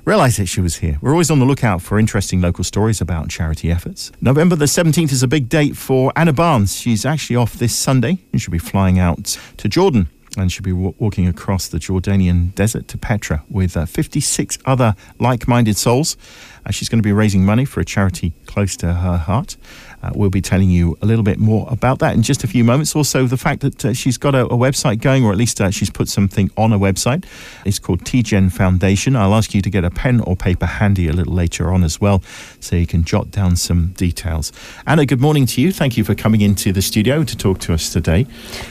[0.03, 0.97] realize that she was here.
[1.01, 4.12] We're always on the lookout for interesting local stories about charity efforts.
[4.21, 6.75] November the 17th is a big date for Anna Barnes.
[6.75, 10.10] She's actually off this Sunday and she'll be flying out to Jordan.
[10.36, 14.95] And she'll be wa- walking across the Jordanian desert to Petra with uh, 56 other
[15.19, 16.17] like minded souls.
[16.65, 19.58] Uh, she's going to be raising money for a charity close to her heart.
[20.03, 22.63] Uh, we'll be telling you a little bit more about that in just a few
[22.63, 22.95] moments.
[22.95, 25.71] Also, the fact that uh, she's got a, a website going, or at least uh,
[25.71, 27.25] she's put something on a website.
[27.65, 29.15] It's called TGen Foundation.
[29.15, 31.99] I'll ask you to get a pen or paper handy a little later on as
[31.99, 32.21] well,
[32.59, 34.51] so you can jot down some details.
[34.85, 35.71] Anna, good morning to you.
[35.71, 38.27] Thank you for coming into the studio to talk to us today.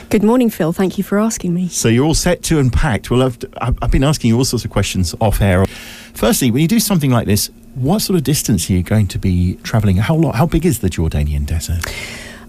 [0.09, 0.71] Good morning, Phil.
[0.71, 1.67] Thank you for asking me.
[1.67, 3.09] So you're all set to and packed.
[3.11, 5.65] Well, I've, I've I've been asking you all sorts of questions off air.
[6.13, 9.19] Firstly, when you do something like this, what sort of distance are you going to
[9.19, 9.97] be travelling?
[9.97, 11.83] How long, How big is the Jordanian desert?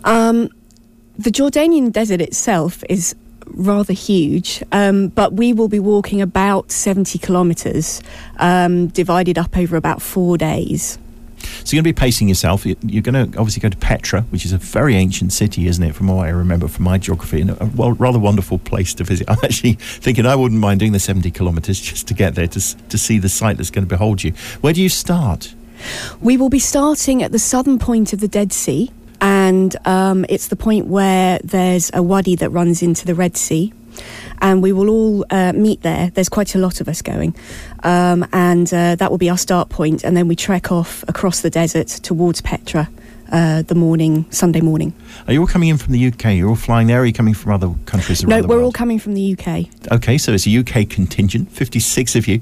[0.04, 0.50] Um,
[1.18, 3.14] the Jordanian desert itself is
[3.46, 8.02] rather huge, um, but we will be walking about 70 kilometres,
[8.38, 10.98] um, divided up over about four days.
[11.64, 12.66] So you're going to be pacing yourself.
[12.66, 15.82] You- You're going to obviously go to Petra, which is a very ancient city, isn't
[15.82, 15.94] it?
[15.94, 19.28] From what I remember from my geography, and a well, rather wonderful place to visit.
[19.30, 22.60] I'm actually thinking I wouldn't mind doing the 70 kilometres just to get there to
[22.88, 24.32] to see the site that's going to behold you.
[24.60, 25.54] Where do you start?
[26.20, 30.48] We will be starting at the southern point of the Dead Sea, and um, it's
[30.48, 33.72] the point where there's a wadi that runs into the Red Sea.
[34.40, 36.10] And we will all uh, meet there.
[36.10, 37.34] There's quite a lot of us going.
[37.82, 40.04] Um, and uh, that will be our start point.
[40.04, 42.88] And then we trek off across the desert towards Petra
[43.32, 44.92] uh, the morning, Sunday morning.
[45.26, 46.34] Are you all coming in from the UK?
[46.36, 46.98] You're all flying there.
[46.98, 49.66] Or are you coming from other countries around No, we're all coming from the UK.
[49.92, 52.40] Okay, so it's a UK contingent, 56 of you.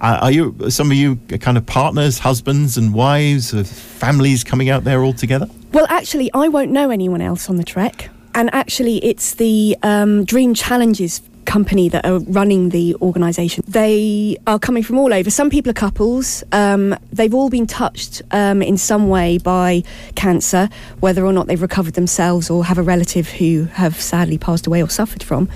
[0.00, 4.68] Uh, are you some of you kind of partners, husbands and wives, of families coming
[4.68, 5.48] out there all together?
[5.72, 8.10] Well, actually, I won't know anyone else on the trek.
[8.34, 13.62] And actually, it's the um, Dream Challenges company that are running the organisation.
[13.68, 15.30] They are coming from all over.
[15.30, 16.42] Some people are couples.
[16.52, 20.68] Um, they've all been touched um, in some way by cancer,
[21.00, 24.82] whether or not they've recovered themselves or have a relative who have sadly passed away
[24.82, 25.48] or suffered from.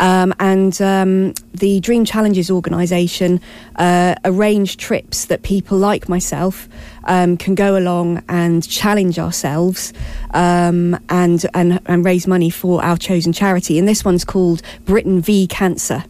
[0.00, 3.38] Um, and um, the Dream Challenges organisation
[3.76, 6.68] uh, arrange trips that people like myself
[7.04, 9.92] um, can go along and challenge ourselves
[10.32, 13.78] um, and, and and raise money for our chosen charity.
[13.78, 16.02] And this one's called Britain v Cancer.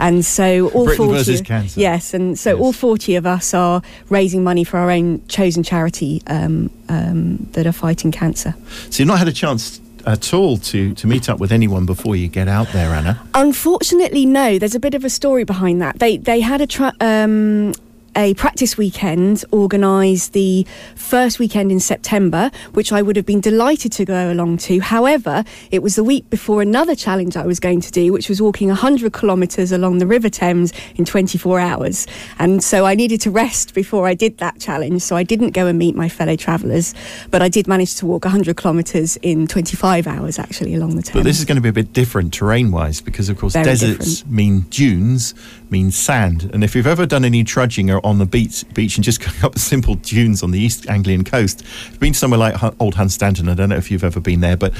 [0.00, 1.80] And so all Britain 40 versus cancer.
[1.80, 2.60] Yes, and so Yes.
[2.60, 7.66] all 40 of us are raising money for our own chosen charity um, um, that
[7.66, 8.54] are fighting cancer.
[8.90, 12.16] So you've not had a chance at all to, to meet up with anyone before
[12.16, 13.20] you get out there, Anna.
[13.34, 14.58] Unfortunately, no.
[14.58, 15.98] There's a bit of a story behind that.
[15.98, 17.72] They they had a tra- um,
[18.18, 23.92] a practice weekend organised the first weekend in September, which I would have been delighted
[23.92, 24.80] to go along to.
[24.80, 28.42] However, it was the week before another challenge I was going to do, which was
[28.42, 32.08] walking 100 kilometres along the River Thames in 24 hours.
[32.40, 35.02] And so I needed to rest before I did that challenge.
[35.02, 36.94] So I didn't go and meet my fellow travellers,
[37.30, 41.14] but I did manage to walk 100 kilometres in 25 hours actually along the Thames.
[41.14, 43.64] But this is going to be a bit different terrain wise because, of course, Very
[43.64, 45.34] deserts mean dunes,
[45.70, 46.50] mean sand.
[46.52, 49.42] And if you've ever done any trudging or on the beach, beach and just going
[49.42, 51.64] up simple dunes on the East Anglian coast,
[51.98, 53.50] been somewhere like Old Hunstanton.
[53.50, 54.72] I don't know if you've ever been there, but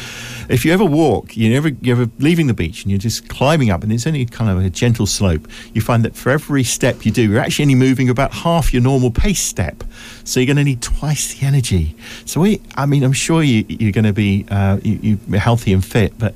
[0.48, 3.70] if you ever walk, you never, you're ever leaving the beach and you're just climbing
[3.70, 7.04] up, and it's only kind of a gentle slope, you find that for every step
[7.04, 9.84] you do, you're actually only moving about half your normal pace step.
[10.24, 11.96] So you're going to need twice the energy.
[12.24, 15.72] So we, I mean, I'm sure you, you're going to be uh, you, you're healthy
[15.72, 16.34] and fit, but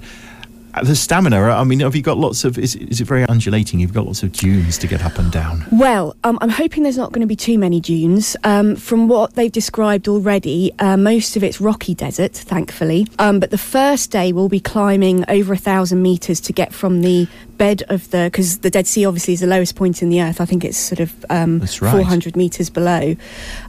[0.83, 1.39] the stamina.
[1.41, 2.59] I mean, have you got lots of?
[2.59, 3.81] Is, is it very undulating?
[3.81, 5.65] You've got lots of dunes to get up and down.
[5.71, 8.37] Well, um, I'm hoping there's not going to be too many dunes.
[8.45, 13.07] Um, from what they've described already, uh, most of it's rocky desert, thankfully.
[13.19, 17.03] Um, but the first day we'll be climbing over a thousand metres to get from
[17.03, 17.29] the
[17.63, 20.41] bed of the because the Dead Sea obviously is the lowest point in the earth.
[20.41, 21.93] I think it's sort of um, right.
[21.93, 23.15] 400 meters below.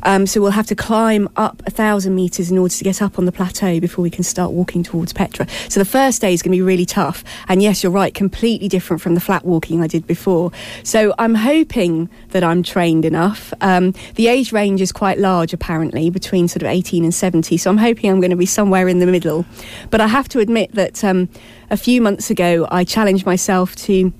[0.01, 3.19] Um, so we'll have to climb up a thousand meters in order to get up
[3.19, 5.45] on the plateau before we can start walking towards Petra.
[5.69, 7.23] So the first day is going to be really tough.
[7.47, 10.51] And yes, you're right, completely different from the flat walking I did before.
[10.81, 13.53] So I'm hoping that I'm trained enough.
[13.61, 17.57] Um, the age range is quite large, apparently, between sort of 18 and 70.
[17.57, 19.45] So I'm hoping I'm going to be somewhere in the middle.
[19.91, 21.29] But I have to admit that um,
[21.73, 24.13] a few months ago, I challenged myself to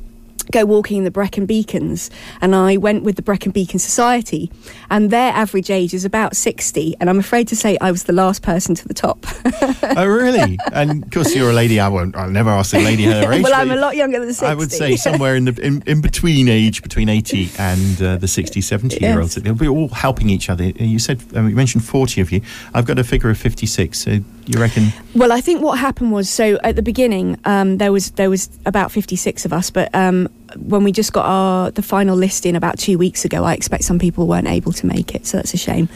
[0.53, 4.51] go walking in the Brecon Beacons and I went with the Brecon Beacon Society
[4.89, 8.13] and their average age is about 60 and I'm afraid to say I was the
[8.13, 9.25] last person to the top.
[9.97, 10.57] oh, really?
[10.71, 11.79] And of course, you're a lady.
[11.79, 12.15] I won't.
[12.15, 13.43] I'll never ask a lady her age.
[13.43, 14.45] well, I'm a lot younger than 60.
[14.45, 18.27] I would say somewhere in the in, in between age between 80 and uh, the
[18.27, 19.35] 60, 70 year olds.
[19.35, 20.65] They'll be all helping each other.
[20.65, 22.41] You said um, you mentioned 40 of you.
[22.73, 23.97] I've got a figure of 56.
[23.97, 24.89] So you reckon?
[25.15, 28.49] Well, I think what happened was so at the beginning um, there was there was
[28.65, 32.55] about 56 of us, but um, when we just got our the final list in
[32.55, 35.53] about two weeks ago, I expect some people weren't able to make it, so that's
[35.53, 35.89] a shame.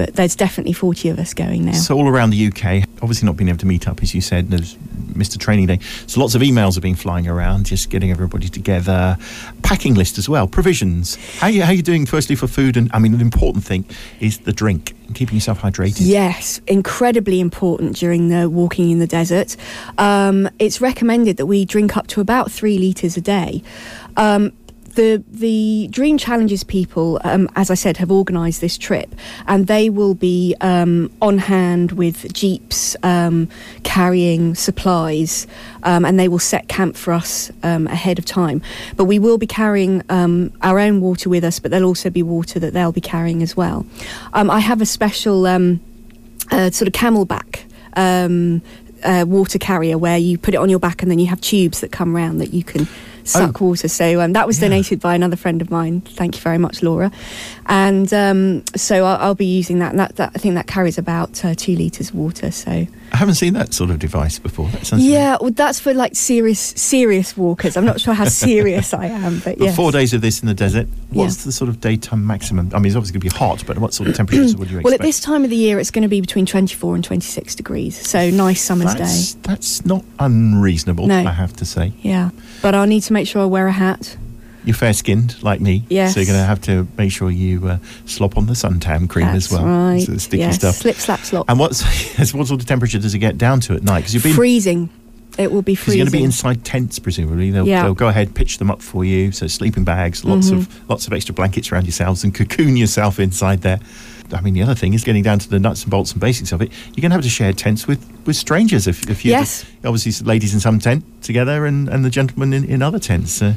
[0.00, 1.72] But there's definitely 40 of us going now.
[1.72, 4.48] So all around the UK, obviously not being able to meet up, as you said,
[4.48, 4.76] there's
[5.12, 5.38] Mr.
[5.38, 5.78] Training Day.
[6.06, 9.18] So lots of emails have been flying around, just getting everybody together.
[9.62, 11.16] Packing list as well, provisions.
[11.38, 12.06] How you how you doing?
[12.06, 13.84] Firstly for food, and I mean an important thing
[14.20, 15.98] is the drink, keeping yourself hydrated.
[16.00, 19.54] Yes, incredibly important during the walking in the desert.
[19.98, 23.62] Um, it's recommended that we drink up to about three litres a day.
[24.16, 24.52] Um,
[24.94, 29.14] the the Dream Challenges people, um, as I said, have organised this trip,
[29.46, 33.48] and they will be um, on hand with jeeps um,
[33.82, 35.46] carrying supplies,
[35.82, 38.62] um, and they will set camp for us um, ahead of time.
[38.96, 42.22] But we will be carrying um, our own water with us, but there'll also be
[42.22, 43.86] water that they'll be carrying as well.
[44.32, 45.58] I have a special uh,
[46.70, 47.64] sort of CamelBak.
[49.02, 51.80] Uh, water carrier where you put it on your back and then you have tubes
[51.80, 52.86] that come round that you can
[53.30, 53.88] suck water.
[53.88, 54.68] So um, that was Yeah.
[54.68, 56.00] donated by another friend of mine.
[56.02, 57.10] Thank you very much, Laura.
[57.66, 59.90] And um, so I'll, I'll be using that.
[59.90, 62.50] And that, that I think that carries about uh, two litres of water.
[62.50, 62.70] So
[63.12, 64.68] I haven't seen that sort of device before.
[64.68, 67.76] That sounds yeah, well, that's for like serious serious walkers.
[67.76, 69.76] I'm not sure how serious I am, but But yes.
[69.76, 70.86] four days of this in the desert.
[71.10, 71.44] What's Yeah.
[71.46, 72.70] the sort of daytime maximum?
[72.72, 74.78] I mean, it's obviously going to be hot, but what sort of temperatures would you
[74.78, 74.84] expect?
[74.90, 77.54] Well, at this time of the year, it's going to be between 24 and 26
[77.54, 77.96] degrees.
[78.08, 79.40] So nice summer's that's, day.
[79.44, 81.18] that's not unreasonable, No.
[81.18, 81.92] I have to say.
[82.00, 82.30] Yeah,
[82.62, 84.16] but I'll need to make sure I wear a hat.
[84.64, 86.12] You're fair skinned like me, Yes.
[86.14, 89.26] so you're going to have to make sure you uh, slop on the suntan cream
[89.26, 89.64] That's as well.
[89.64, 90.02] right.
[90.02, 90.56] So the sticky yes.
[90.56, 90.74] stuff.
[90.76, 91.48] Slip, slap, slop.
[91.48, 91.82] And what's
[92.34, 94.00] what sort of temperature does it get down to at night?
[94.00, 94.90] Because you've been freezing.
[95.38, 97.50] It will be Because you're going to be inside tents, presumably.
[97.50, 97.84] They'll, Yeah.
[97.84, 99.32] they'll go ahead, pitch them up for you.
[99.32, 100.58] So sleeping bags, lots Mhm.
[100.58, 103.80] of lots of extra blankets around yourselves, and cocoon yourself inside there.
[104.32, 106.52] I mean, the other thing is getting down to the nuts and bolts and basics
[106.52, 106.70] of it.
[106.88, 109.64] You're going to have to share tents with, with strangers if, if you Yes.
[109.84, 113.42] obviously ladies in some tent together and, and the gentlemen in, in other tents.
[113.42, 113.54] Uh,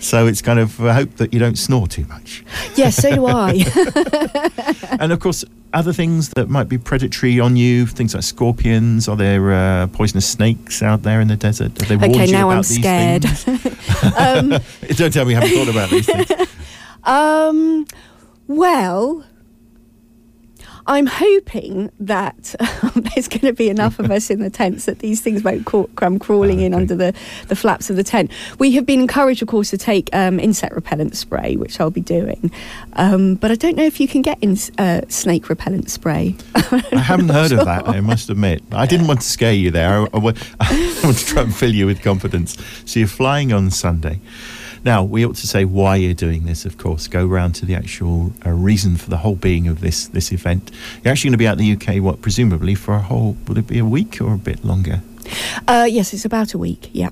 [0.00, 2.44] so it's kind of I hope that you don't snore too much.
[2.76, 3.64] Yes, so do I.
[5.00, 9.08] and of course, other things that might be predatory on you, things like scorpions.
[9.08, 11.78] Are there uh, poisonous snakes out there in the desert?
[11.78, 13.24] Have they warned okay, you now about I'm these scared.
[13.24, 14.14] things?
[14.16, 14.48] um,
[14.96, 16.48] Don't tell me you haven't thought about these things.
[17.04, 17.86] um,
[18.46, 19.24] well,
[20.86, 25.00] I'm hoping that um, there's going to be enough of us in the tents that
[25.00, 27.14] these things won't ca- come crawling in under the,
[27.48, 28.30] the flaps of the tent.
[28.58, 32.00] We have been encouraged, of course, to take um, insect repellent spray, which I'll be
[32.00, 32.50] doing.
[32.94, 36.36] Um, but I don't know if you can get in, uh, snake repellent spray.
[36.54, 38.62] I haven't heard of that, I must admit.
[38.72, 40.02] I didn't want to scare you there.
[40.02, 40.18] I, I
[40.60, 42.56] I want to try and fill you with confidence.
[42.84, 44.20] So you're flying on Sunday.
[44.86, 47.08] Now, we ought to say why you're doing this, of course.
[47.08, 50.70] Go round to the actual uh, reason for the whole being of this, this event.
[51.02, 53.58] You're actually going to be out in the UK, what, presumably for a whole, will
[53.58, 55.00] it be a week or a bit longer?
[55.66, 57.10] Uh, yes, it's about a week, yeah.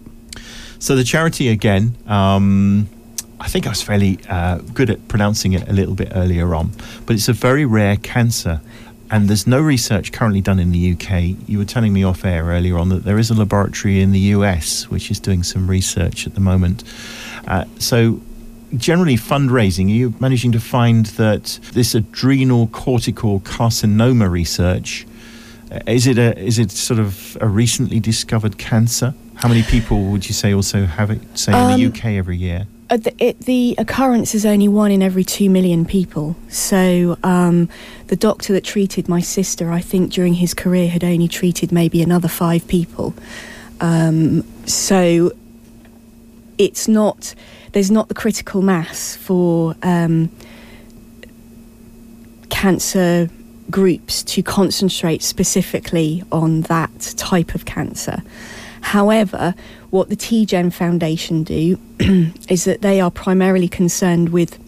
[0.78, 2.88] So the charity again, um,
[3.40, 6.70] I think I was fairly uh, good at pronouncing it a little bit earlier on,
[7.06, 8.60] but it's a very rare cancer.
[9.10, 11.36] And there's no research currently done in the UK.
[11.46, 14.18] You were telling me off air earlier on that there is a laboratory in the
[14.36, 16.82] US which is doing some research at the moment.
[17.46, 18.20] Uh, so,
[18.76, 25.06] generally, fundraising, are you managing to find that this adrenal cortical carcinoma research
[25.70, 29.14] uh, is it a is it sort of a recently discovered cancer?
[29.36, 32.36] How many people would you say also have it, say in the Um, UK every
[32.36, 32.66] year?
[32.88, 36.36] The, it, the occurrence is only one in every two million people.
[36.48, 37.68] So um,
[38.06, 42.02] the doctor that treated my sister, I think during his career, had only treated maybe
[42.02, 43.14] another five people.
[43.80, 45.32] Um, so
[46.58, 47.34] it's not
[47.72, 50.30] there's not the critical mass for um,
[52.48, 53.28] cancer
[53.68, 58.22] groups to concentrate specifically on that type of cancer.
[58.84, 59.54] However,
[59.88, 61.78] what the TGen Foundation do
[62.48, 64.58] is that they are primarily concerned with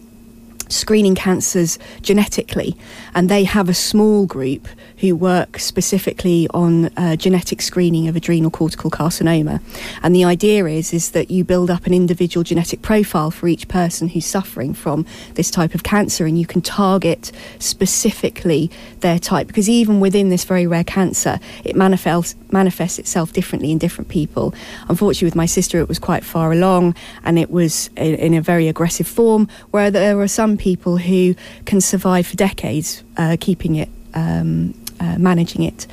[0.69, 2.75] screening cancers genetically,
[3.13, 4.67] and they have a small group
[4.97, 9.61] who work specifically on uh, genetic screening of adrenal cortical carcinoma.
[10.01, 13.67] And the idea is is that you build up an individual genetic profile for each
[13.67, 19.47] person who's suffering from this type of cancer, and you can target specifically their type
[19.47, 24.53] because even within this very rare cancer, it manifests manifests itself differently in different people.
[24.89, 28.41] Unfortunately, with my sister, it was quite far along, and it was in, in a
[28.41, 29.47] very aggressive form.
[29.71, 31.35] Where there are some people who
[31.65, 33.89] can survive for decades uh, keeping it.
[34.13, 35.87] Um, uh, managing it,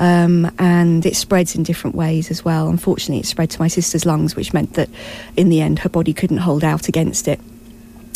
[0.00, 2.68] um, and it spreads in different ways as well.
[2.68, 4.88] Unfortunately, it spread to my sister's lungs, which meant that
[5.36, 7.40] in the end her body couldn't hold out against it.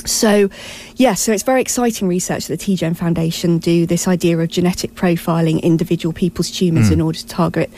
[0.04, 0.50] So,
[0.94, 3.86] yeah, so it's very exciting research that the TGen Foundation do.
[3.86, 7.70] This idea of genetic profiling individual people's tumours in order to target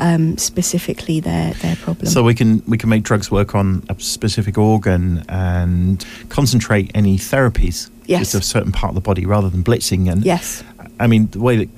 [0.00, 2.06] um, specifically their their problem.
[2.06, 7.18] So we can we can make drugs work on a specific organ and concentrate any
[7.18, 8.32] therapies Yes.
[8.32, 10.10] to a certain part of the body rather than blitzing.
[10.10, 10.64] And yes,
[10.98, 11.68] I mean the way that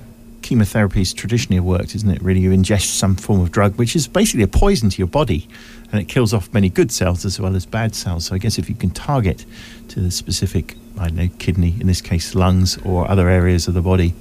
[0.43, 2.22] chemotherapies traditionally worked, isn't it?
[2.22, 5.49] Really, you ingest some form of drug, which is basically a poison to your body,
[5.93, 8.26] and it kills off many good cells as well as bad cells.
[8.26, 9.45] So I guess if you can target
[9.89, 13.74] to the specific, I don't know, kidney in this case, lungs or other areas of
[13.74, 14.14] the body,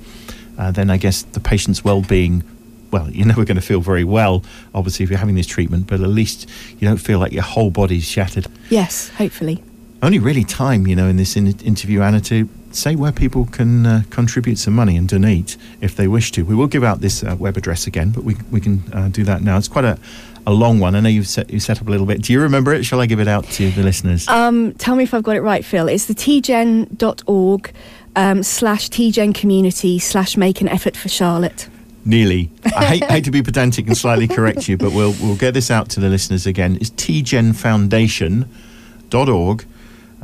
[0.57, 2.43] uh, then I guess the patient's well-being.
[2.91, 4.43] Well, you're never going to feel very well,
[4.73, 6.49] obviously, if you're having this treatment, but at least
[6.79, 8.47] you don't feel like your whole body's shattered.
[8.69, 9.63] yes, hopefully.
[10.01, 13.85] Only really time, you know, in this in- interview, Anna, to say where people can
[13.85, 16.45] uh, contribute some money and donate if they wish to.
[16.45, 19.23] We will give out this uh, web address again, but we, we can uh, do
[19.23, 19.57] that now.
[19.57, 19.97] It's quite a,
[20.45, 20.93] a long one.
[20.95, 22.21] I know you've set, you set up a little bit.
[22.21, 22.83] Do you remember it?
[22.83, 24.27] Shall I give it out to the listeners?
[24.27, 25.87] Um, tell me if I've got it right, Phil.
[25.87, 27.73] It's the tgen.org
[28.15, 31.67] um, slash tgen community slash make an effort for Charlotte.
[32.05, 32.51] Nearly.
[32.75, 35.71] I hate, hate to be pedantic and slightly correct you, but we'll, we'll get this
[35.71, 36.77] out to the listeners again.
[36.79, 39.65] It's tgenfoundation.org.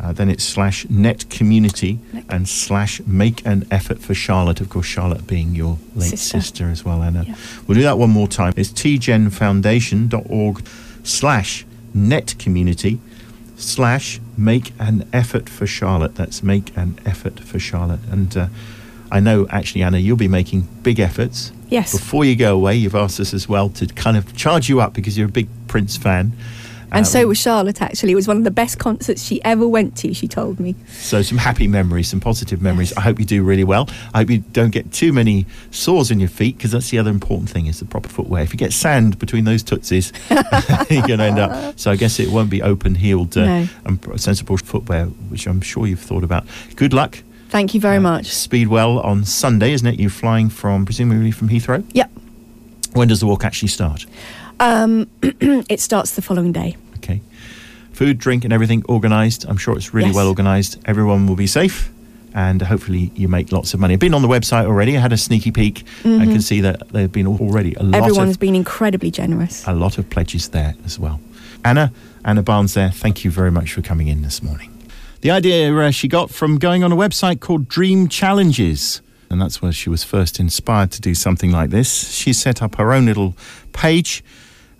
[0.04, 1.98] Uh, then it's slash net community
[2.28, 4.60] and slash make an effort for Charlotte.
[4.60, 6.42] Of course, Charlotte being your late Sister.
[6.42, 7.24] sister, as well, Anna.
[7.26, 7.36] Yeah.
[7.66, 8.54] We'll do that one more time.
[8.58, 10.68] It's tgenfoundation.org
[11.04, 13.00] slash net community
[13.56, 16.16] slash make an effort for Charlotte.
[16.16, 18.02] That's make an effort for Charlotte.
[18.12, 18.48] And uh,
[19.10, 21.54] I know, actually, Anna, you'll be making big efforts.
[21.70, 21.94] Yes.
[21.98, 24.94] Before you go away, you've asked us as well to kind of charge you up
[24.94, 26.34] because you're a big Prince fan.
[26.94, 28.12] And so Um, was Charlotte, actually.
[28.12, 30.76] It was one of the best concerts she ever went to, she told me.
[31.00, 32.94] So some happy memories, some positive memories.
[32.96, 33.90] I hope you do really well.
[34.14, 37.10] I hope you don't get too many sores in your feet because that's the other
[37.10, 38.44] important thing is the proper footwear.
[38.44, 41.74] If you get sand between those tootsies, you're going to end up.
[41.80, 43.68] So I guess it won't be open-heeled uh, No.
[43.86, 46.46] and sensible footwear, which I'm sure you've thought about.
[46.76, 47.18] Good luck.
[47.50, 48.28] Thank you very Uh, much.
[48.28, 50.00] Speedwell on Sunday, isn't it?
[50.00, 51.84] You're flying from presumably from Heathrow.
[51.94, 52.12] Yep.
[52.94, 54.06] When does the walk actually start?
[54.64, 55.10] Um,
[55.70, 56.78] it starts the following day.
[56.98, 57.22] Okay.
[57.92, 59.46] Food, drink, and everything organised.
[59.46, 60.16] I'm sure it's really Yes.
[60.16, 60.78] well organised.
[60.86, 61.92] Everyone will be safe.
[62.34, 63.94] And hopefully you make lots of money.
[63.94, 64.98] I've been on the website already.
[64.98, 67.96] I had a sneaky peek and can see that there have been already a lot
[68.02, 69.64] Everyone of been incredibly generous.
[69.68, 71.20] a lot of pledges there as well.
[71.64, 71.92] Anna,
[72.26, 74.72] Anna Barnes there, thank you very much for coming in this morning.
[75.22, 79.62] The idea uh, she got from going on a website called Dream Challenges, and that's
[79.62, 82.12] where she was first inspired to do something like this.
[82.16, 83.36] She set up her own little
[83.74, 84.24] page,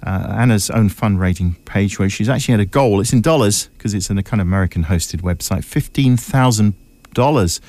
[0.06, 3.00] uh, Anna's own fundraising page, where she's actually had a goal.
[3.00, 5.64] It's in dollars because it's in a kind of American hosted website.
[5.64, 7.60] $15,000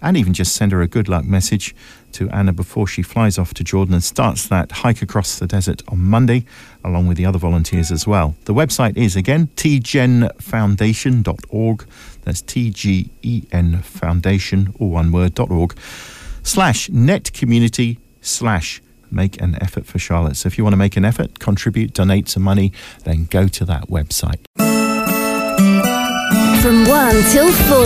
[0.05, 1.75] and even just send her a good luck message
[2.13, 5.83] to Anna before she flies off to Jordan and starts that hike across the desert
[5.89, 6.45] on Monday,
[6.85, 8.37] along with the other volunteers as well.
[8.45, 11.87] The website is again tgenfoundation.org.
[12.23, 15.77] That's T G E N Foundation, all one word, org,
[16.43, 18.81] slash net community slash
[19.11, 20.37] make an effort for Charlotte.
[20.37, 22.73] So if you want to make an effort, contribute, donate some money,
[23.05, 24.45] then go to that website.
[26.65, 27.77] From 1 till 4.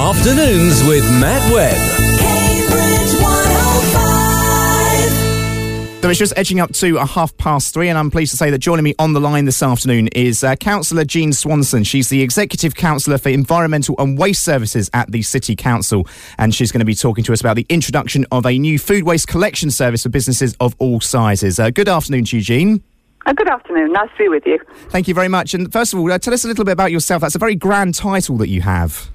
[0.00, 1.76] Afternoons with Matt Webb.
[2.18, 6.02] Cambridge 105.
[6.02, 8.50] So it's just edging up to a half past three, and I'm pleased to say
[8.50, 11.84] that joining me on the line this afternoon is uh, Councillor Jean Swanson.
[11.84, 16.04] She's the Executive Councillor for Environmental and Waste Services at the City Council,
[16.36, 19.04] and she's going to be talking to us about the introduction of a new food
[19.04, 21.60] waste collection service for businesses of all sizes.
[21.60, 22.82] Uh, good afternoon to you, Jean.
[23.26, 23.92] Uh, good afternoon.
[23.92, 24.60] Nice to be with you.
[24.90, 25.52] Thank you very much.
[25.52, 27.22] And first of all, uh, tell us a little bit about yourself.
[27.22, 29.10] That's a very grand title that you have.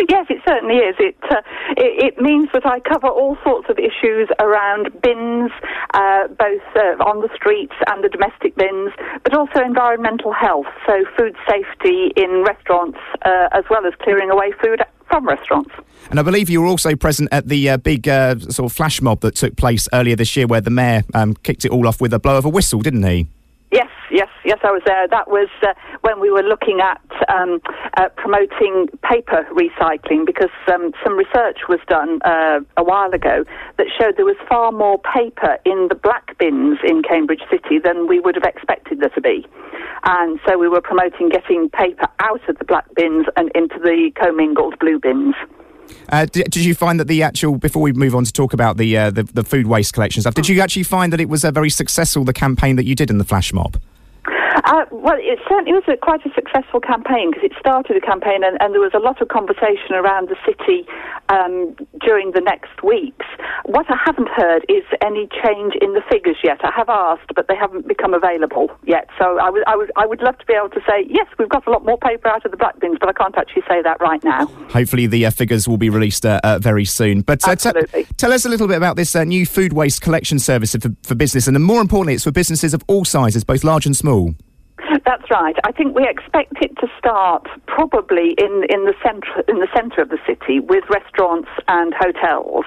[0.08, 0.96] Yes, it certainly is.
[0.98, 1.42] It, uh,
[1.76, 5.50] it it means that I cover all sorts of issues around bins,
[5.94, 8.92] uh, both uh, on the streets and the domestic bins,
[9.22, 14.52] but also environmental health, so food safety in restaurants, uh, as well as clearing away
[14.62, 15.70] food from restaurants.
[16.10, 19.02] And I believe you were also present at the uh, big uh, sort of flash
[19.02, 22.00] mob that took place earlier this year, where the mayor um, kicked it all off
[22.00, 23.28] with a blow of a whistle, didn't he?
[23.70, 25.06] Yes, yes, yes, I was there.
[25.06, 27.60] That was uh, when we were looking at um,
[27.96, 33.44] uh, promoting paper recycling because um, some research was done uh, a while ago
[33.78, 38.08] that showed there was far more paper in the black bins in Cambridge City than
[38.08, 39.46] we would have expected there to be.
[40.02, 44.10] And so we were promoting getting paper out of the black bins and into the
[44.20, 45.36] commingled blue bins.
[46.08, 48.76] Uh, did, did you find that the actual before we move on to talk about
[48.76, 50.34] the, uh, the the food waste collection stuff?
[50.34, 53.10] Did you actually find that it was a very successful the campaign that you did
[53.10, 53.78] in the flash mob?
[54.64, 58.44] Uh, well, it certainly was a, quite a successful campaign because it started a campaign
[58.44, 60.86] and, and there was a lot of conversation around the city
[61.28, 63.26] um, during the next weeks.
[63.64, 66.58] What I haven't heard is any change in the figures yet.
[66.64, 69.08] I have asked, but they haven't become available yet.
[69.18, 71.48] So I would, I would, I would love to be able to say, yes, we've
[71.48, 73.82] got a lot more paper out of the black bins, but I can't actually say
[73.82, 74.46] that right now.
[74.70, 77.22] Hopefully, the uh, figures will be released uh, uh, very soon.
[77.22, 80.38] But uh, t- tell us a little bit about this uh, new food waste collection
[80.38, 83.86] service for, for business, and more importantly, it's for businesses of all sizes, both large
[83.86, 84.34] and small.
[85.04, 85.54] That's right.
[85.64, 90.02] I think we expect it to start probably in, in the centre in the centre
[90.02, 92.64] of the city with restaurants and hotels,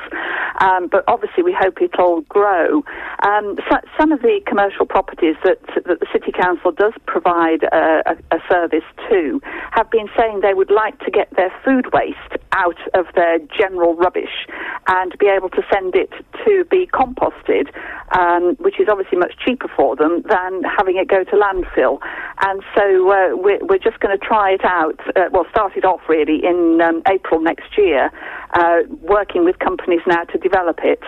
[0.61, 2.83] um, but obviously we hope it'll grow.
[3.23, 8.03] Um, so, some of the commercial properties that that the city council does provide a,
[8.05, 12.37] a, a service to have been saying they would like to get their food waste
[12.53, 14.47] out of their general rubbish
[14.87, 16.11] and be able to send it
[16.45, 17.69] to be composted,
[18.17, 21.99] um, which is obviously much cheaper for them than having it go to landfill.
[22.41, 25.85] And so uh, we're, we're just going to try it out, uh, well, start it
[25.85, 28.11] off really in um, April next year,
[28.53, 31.01] uh, working with companies now to develop it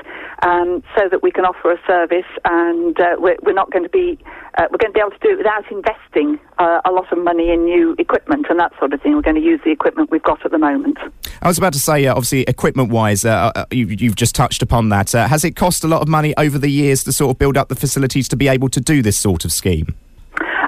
[0.43, 3.89] um, so that we can offer a service and uh, we're, we're not going to
[3.89, 4.19] be,
[4.57, 7.17] uh, we're going to be able to do it without investing uh, a lot of
[7.17, 9.13] money in new equipment and that sort of thing.
[9.15, 10.97] We're going to use the equipment we've got at the moment.
[11.41, 14.89] I was about to say, uh, obviously, equipment-wise, uh, uh, you, you've just touched upon
[14.89, 15.11] that.
[15.11, 17.69] Has it cost a lot of money over the years to sort of build up
[17.69, 19.95] the facilities to be able to do this sort of scheme?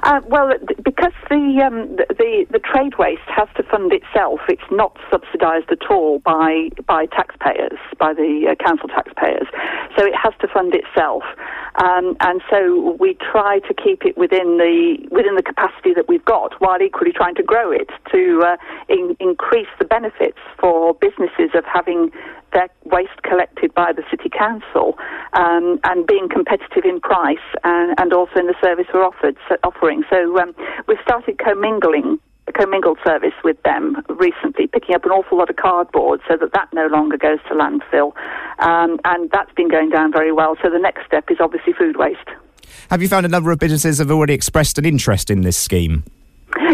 [0.02, 0.52] Uh, well,
[0.84, 5.90] because the, um, the the trade waste has to fund itself, it's not subsidised at
[5.90, 9.46] all by by taxpayers, by the uh, council taxpayers.
[9.96, 11.24] So it has to fund itself,
[11.82, 16.24] um, and so we try to keep it within the within the capacity that we've
[16.24, 18.56] got, while equally trying to grow it to uh,
[18.88, 22.10] in- increase the benefits for businesses of having
[22.52, 24.96] their waste collected by the city council
[25.34, 29.56] um, and being competitive in price and, and also in the service we're offered so,
[29.64, 30.02] offering.
[30.10, 30.54] So um,
[30.86, 32.18] we've started commingling
[32.52, 36.68] commingled service with them recently, picking up an awful lot of cardboard so that that
[36.72, 38.12] no longer goes to landfill,
[38.58, 40.56] um, and that's been going down very well.
[40.62, 42.28] So the next step is obviously food waste.
[42.90, 46.04] Have you found a number of businesses have already expressed an interest in this scheme?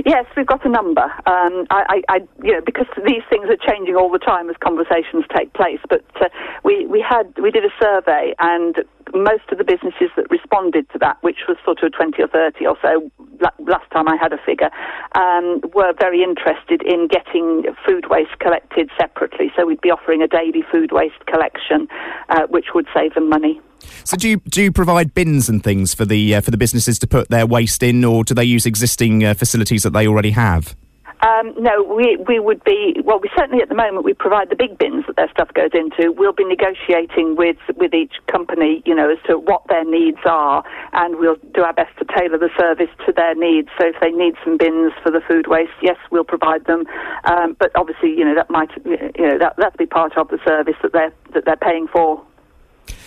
[0.06, 1.02] Yes, we've got a number.
[1.02, 4.56] Um, I, I, I, you know, because these things are changing all the time as
[4.62, 5.80] conversations take place.
[5.88, 6.28] But uh,
[6.62, 8.76] we we had we did a survey, and
[9.12, 12.66] most of the businesses that responded to that, which was sort of twenty or thirty
[12.66, 13.10] or so,
[13.58, 14.70] last time I had a figure,
[15.16, 19.50] um, were very interested in getting food waste collected separately.
[19.56, 21.88] So we'd be offering a daily food waste collection,
[22.28, 23.60] uh, which would save them money.
[24.04, 26.98] So do you do you provide bins and things for the uh, for the businesses
[27.00, 30.30] to put their waste in, or do they use existing uh, facilities that they already
[30.30, 30.76] have?
[31.24, 33.18] Um, no, we we would be well.
[33.18, 36.12] We certainly at the moment we provide the big bins that their stuff goes into.
[36.12, 40.62] We'll be negotiating with with each company, you know, as to what their needs are,
[40.92, 43.68] and we'll do our best to tailor the service to their needs.
[43.80, 46.84] So if they need some bins for the food waste, yes, we'll provide them.
[47.24, 50.38] Um, but obviously, you know, that might you know that that'll be part of the
[50.46, 52.22] service that they're that they're paying for.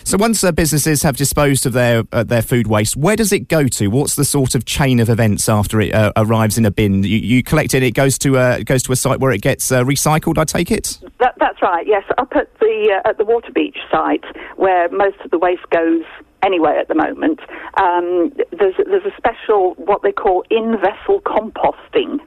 [0.08, 3.50] So once uh, businesses have disposed of their uh, their food waste, where does it
[3.50, 3.90] go to?
[3.90, 7.04] What's the sort of chain of events after it uh, arrives in a bin?
[7.04, 9.42] You, you collect it, it goes to a it goes to a site where it
[9.42, 10.38] gets uh, recycled.
[10.38, 10.98] I take it.
[11.20, 11.86] That, that's right.
[11.86, 14.24] Yes, up at the uh, at the Waterbeach site,
[14.56, 16.06] where most of the waste goes
[16.42, 17.42] anyway at the moment.
[17.78, 22.22] Um, there's there's a special what they call in vessel composting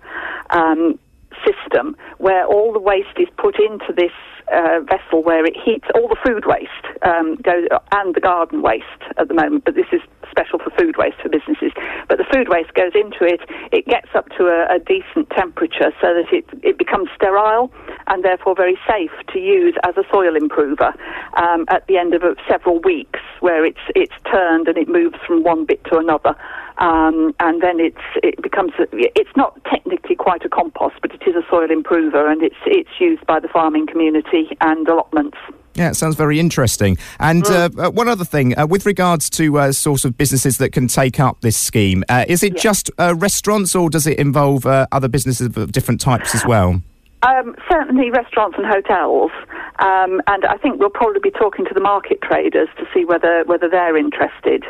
[0.51, 0.99] um,
[1.45, 4.12] system where all the waste is put into this
[4.53, 8.84] uh, vessel where it heats all the food waste um, goes and the garden waste
[9.18, 9.64] at the moment.
[9.64, 10.01] But this is
[10.31, 11.72] special for food waste for businesses,
[12.09, 13.41] but the food waste goes into it.
[13.72, 17.72] It gets up to a, a decent temperature so that it it becomes sterile
[18.07, 20.95] and therefore very safe to use as a soil improver
[21.35, 25.18] um, at the end of uh, several weeks, where it's it's turned and it moves
[25.26, 26.35] from one bit to another.
[26.78, 31.37] Um, and then it's it becomes it's not technically quite a compost, but it is
[31.37, 35.39] a soil improver, and it's it's used by the farming community and allotments.
[35.74, 36.98] Yeah, it sounds very interesting.
[37.18, 40.72] And uh, uh, one other thing, uh, with regards to uh, sort of businesses that
[40.72, 44.66] can take up this scheme, uh, is it just uh, restaurants or does it involve
[44.66, 46.82] uh, other businesses of different types as well?
[47.22, 49.30] Um, certainly restaurants and hotels,
[49.78, 53.44] um, and I think we'll probably be talking to the market traders to see whether
[53.44, 54.64] whether they're interested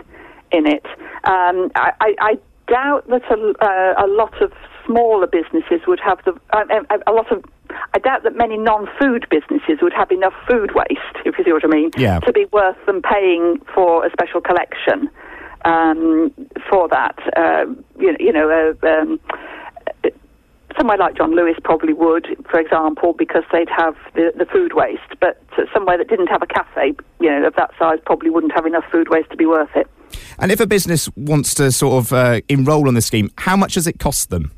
[0.50, 0.84] in it.
[1.24, 4.52] Um, I, I, I doubt that a, uh, a lot of
[4.86, 7.44] smaller businesses would have the uh, a, a lot of.
[7.94, 11.64] I doubt that many non-food businesses would have enough food waste, if you see what
[11.64, 12.18] I mean, Yeah.
[12.20, 15.08] to be worth them paying for a special collection
[15.64, 16.32] um,
[16.68, 17.16] for that.
[17.36, 17.66] Uh,
[17.98, 19.20] you know, you know uh, um,
[20.76, 25.00] somewhere like John Lewis probably would, for example, because they'd have the, the food waste.
[25.20, 28.52] But uh, somewhere that didn't have a cafe, you know, of that size, probably wouldn't
[28.54, 29.86] have enough food waste to be worth it.
[30.38, 33.74] And if a business wants to sort of uh, enrol on the scheme, how much
[33.74, 34.52] does it cost them?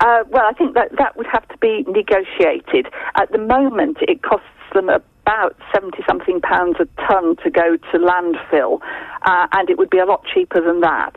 [0.00, 2.86] Uh, well, I think that that would have to be negotiated.
[3.16, 7.98] At the moment, it costs them about 70 something pounds a tonne to go to
[7.98, 8.80] landfill,
[9.22, 11.14] uh, and it would be a lot cheaper than that.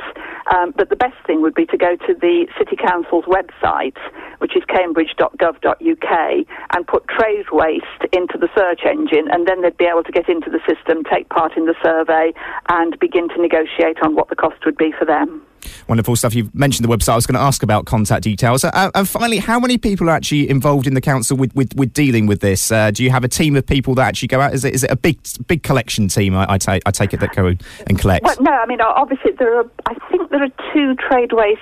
[0.54, 3.98] Um, but the best thing would be to go to the City Council's website,
[4.40, 9.86] which is cambridge.gov.uk, and put trade waste into the search engine, and then they'd be
[9.86, 12.34] able to get into the system, take part in the survey,
[12.70, 15.46] and begin to negotiate on what the cost would be for them.
[15.88, 16.34] Wonderful stuff.
[16.34, 17.14] You've mentioned the website.
[17.14, 18.64] I was going to ask about contact details.
[18.64, 21.94] Uh, and finally, how many people are actually involved in the council with, with, with
[21.94, 22.72] dealing with this?
[22.72, 24.54] Uh, do you have a team of people that actually go out?
[24.54, 26.36] Is it, is it a big big collection team?
[26.36, 27.54] I, I, take, I take it that go
[27.88, 28.26] and collect.
[28.26, 31.62] Well, no, I mean, obviously, there are, I think there are two trade waste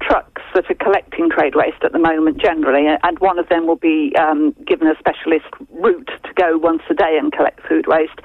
[0.00, 3.76] trucks that are collecting trade waste at the moment generally, and one of them will
[3.76, 8.18] be um, given a specialist route to go once a day and collect food waste.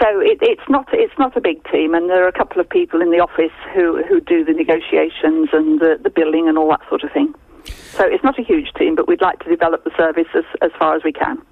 [0.00, 2.68] So it, it's not it's not a big team, and there are a couple of
[2.68, 6.68] people in the office who, who do the negotiations and the, the billing and all
[6.70, 7.34] that sort of thing.
[7.64, 10.70] So it's not a huge team, but we'd like to develop the service as, as
[10.78, 11.42] far as we can.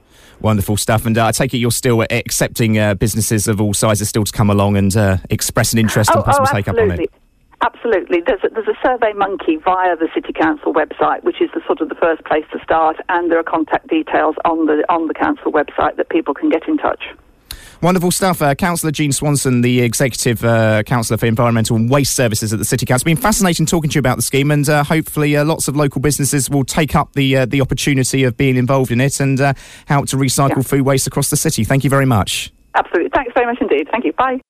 [0.40, 1.06] Wonderful stuff.
[1.06, 4.24] And uh, I take it you're still uh, accepting uh, businesses of all sizes still
[4.24, 7.10] to come along and uh, express an interest and possibly take up on it.
[7.64, 8.20] Absolutely.
[8.20, 11.80] There's a, there's a Survey Monkey via the City Council website, which is the sort
[11.80, 15.14] of the first place to start, and there are contact details on the on the
[15.14, 17.02] council website that people can get in touch.
[17.80, 18.42] Wonderful stuff.
[18.42, 22.64] Uh, Councillor Jean Swanson, the Executive uh, Councillor for Environmental and Waste Services at the
[22.66, 22.96] City Council.
[22.96, 25.74] It's been fascinating talking to you about the scheme, and uh, hopefully uh, lots of
[25.74, 29.40] local businesses will take up the uh, the opportunity of being involved in it and
[29.40, 29.54] uh,
[29.86, 31.64] help to recycle food waste across the city.
[31.64, 32.52] Thank you very much.
[32.74, 33.10] Absolutely.
[33.14, 33.88] Thanks very much indeed.
[33.90, 34.12] Thank you.
[34.12, 34.44] Bye.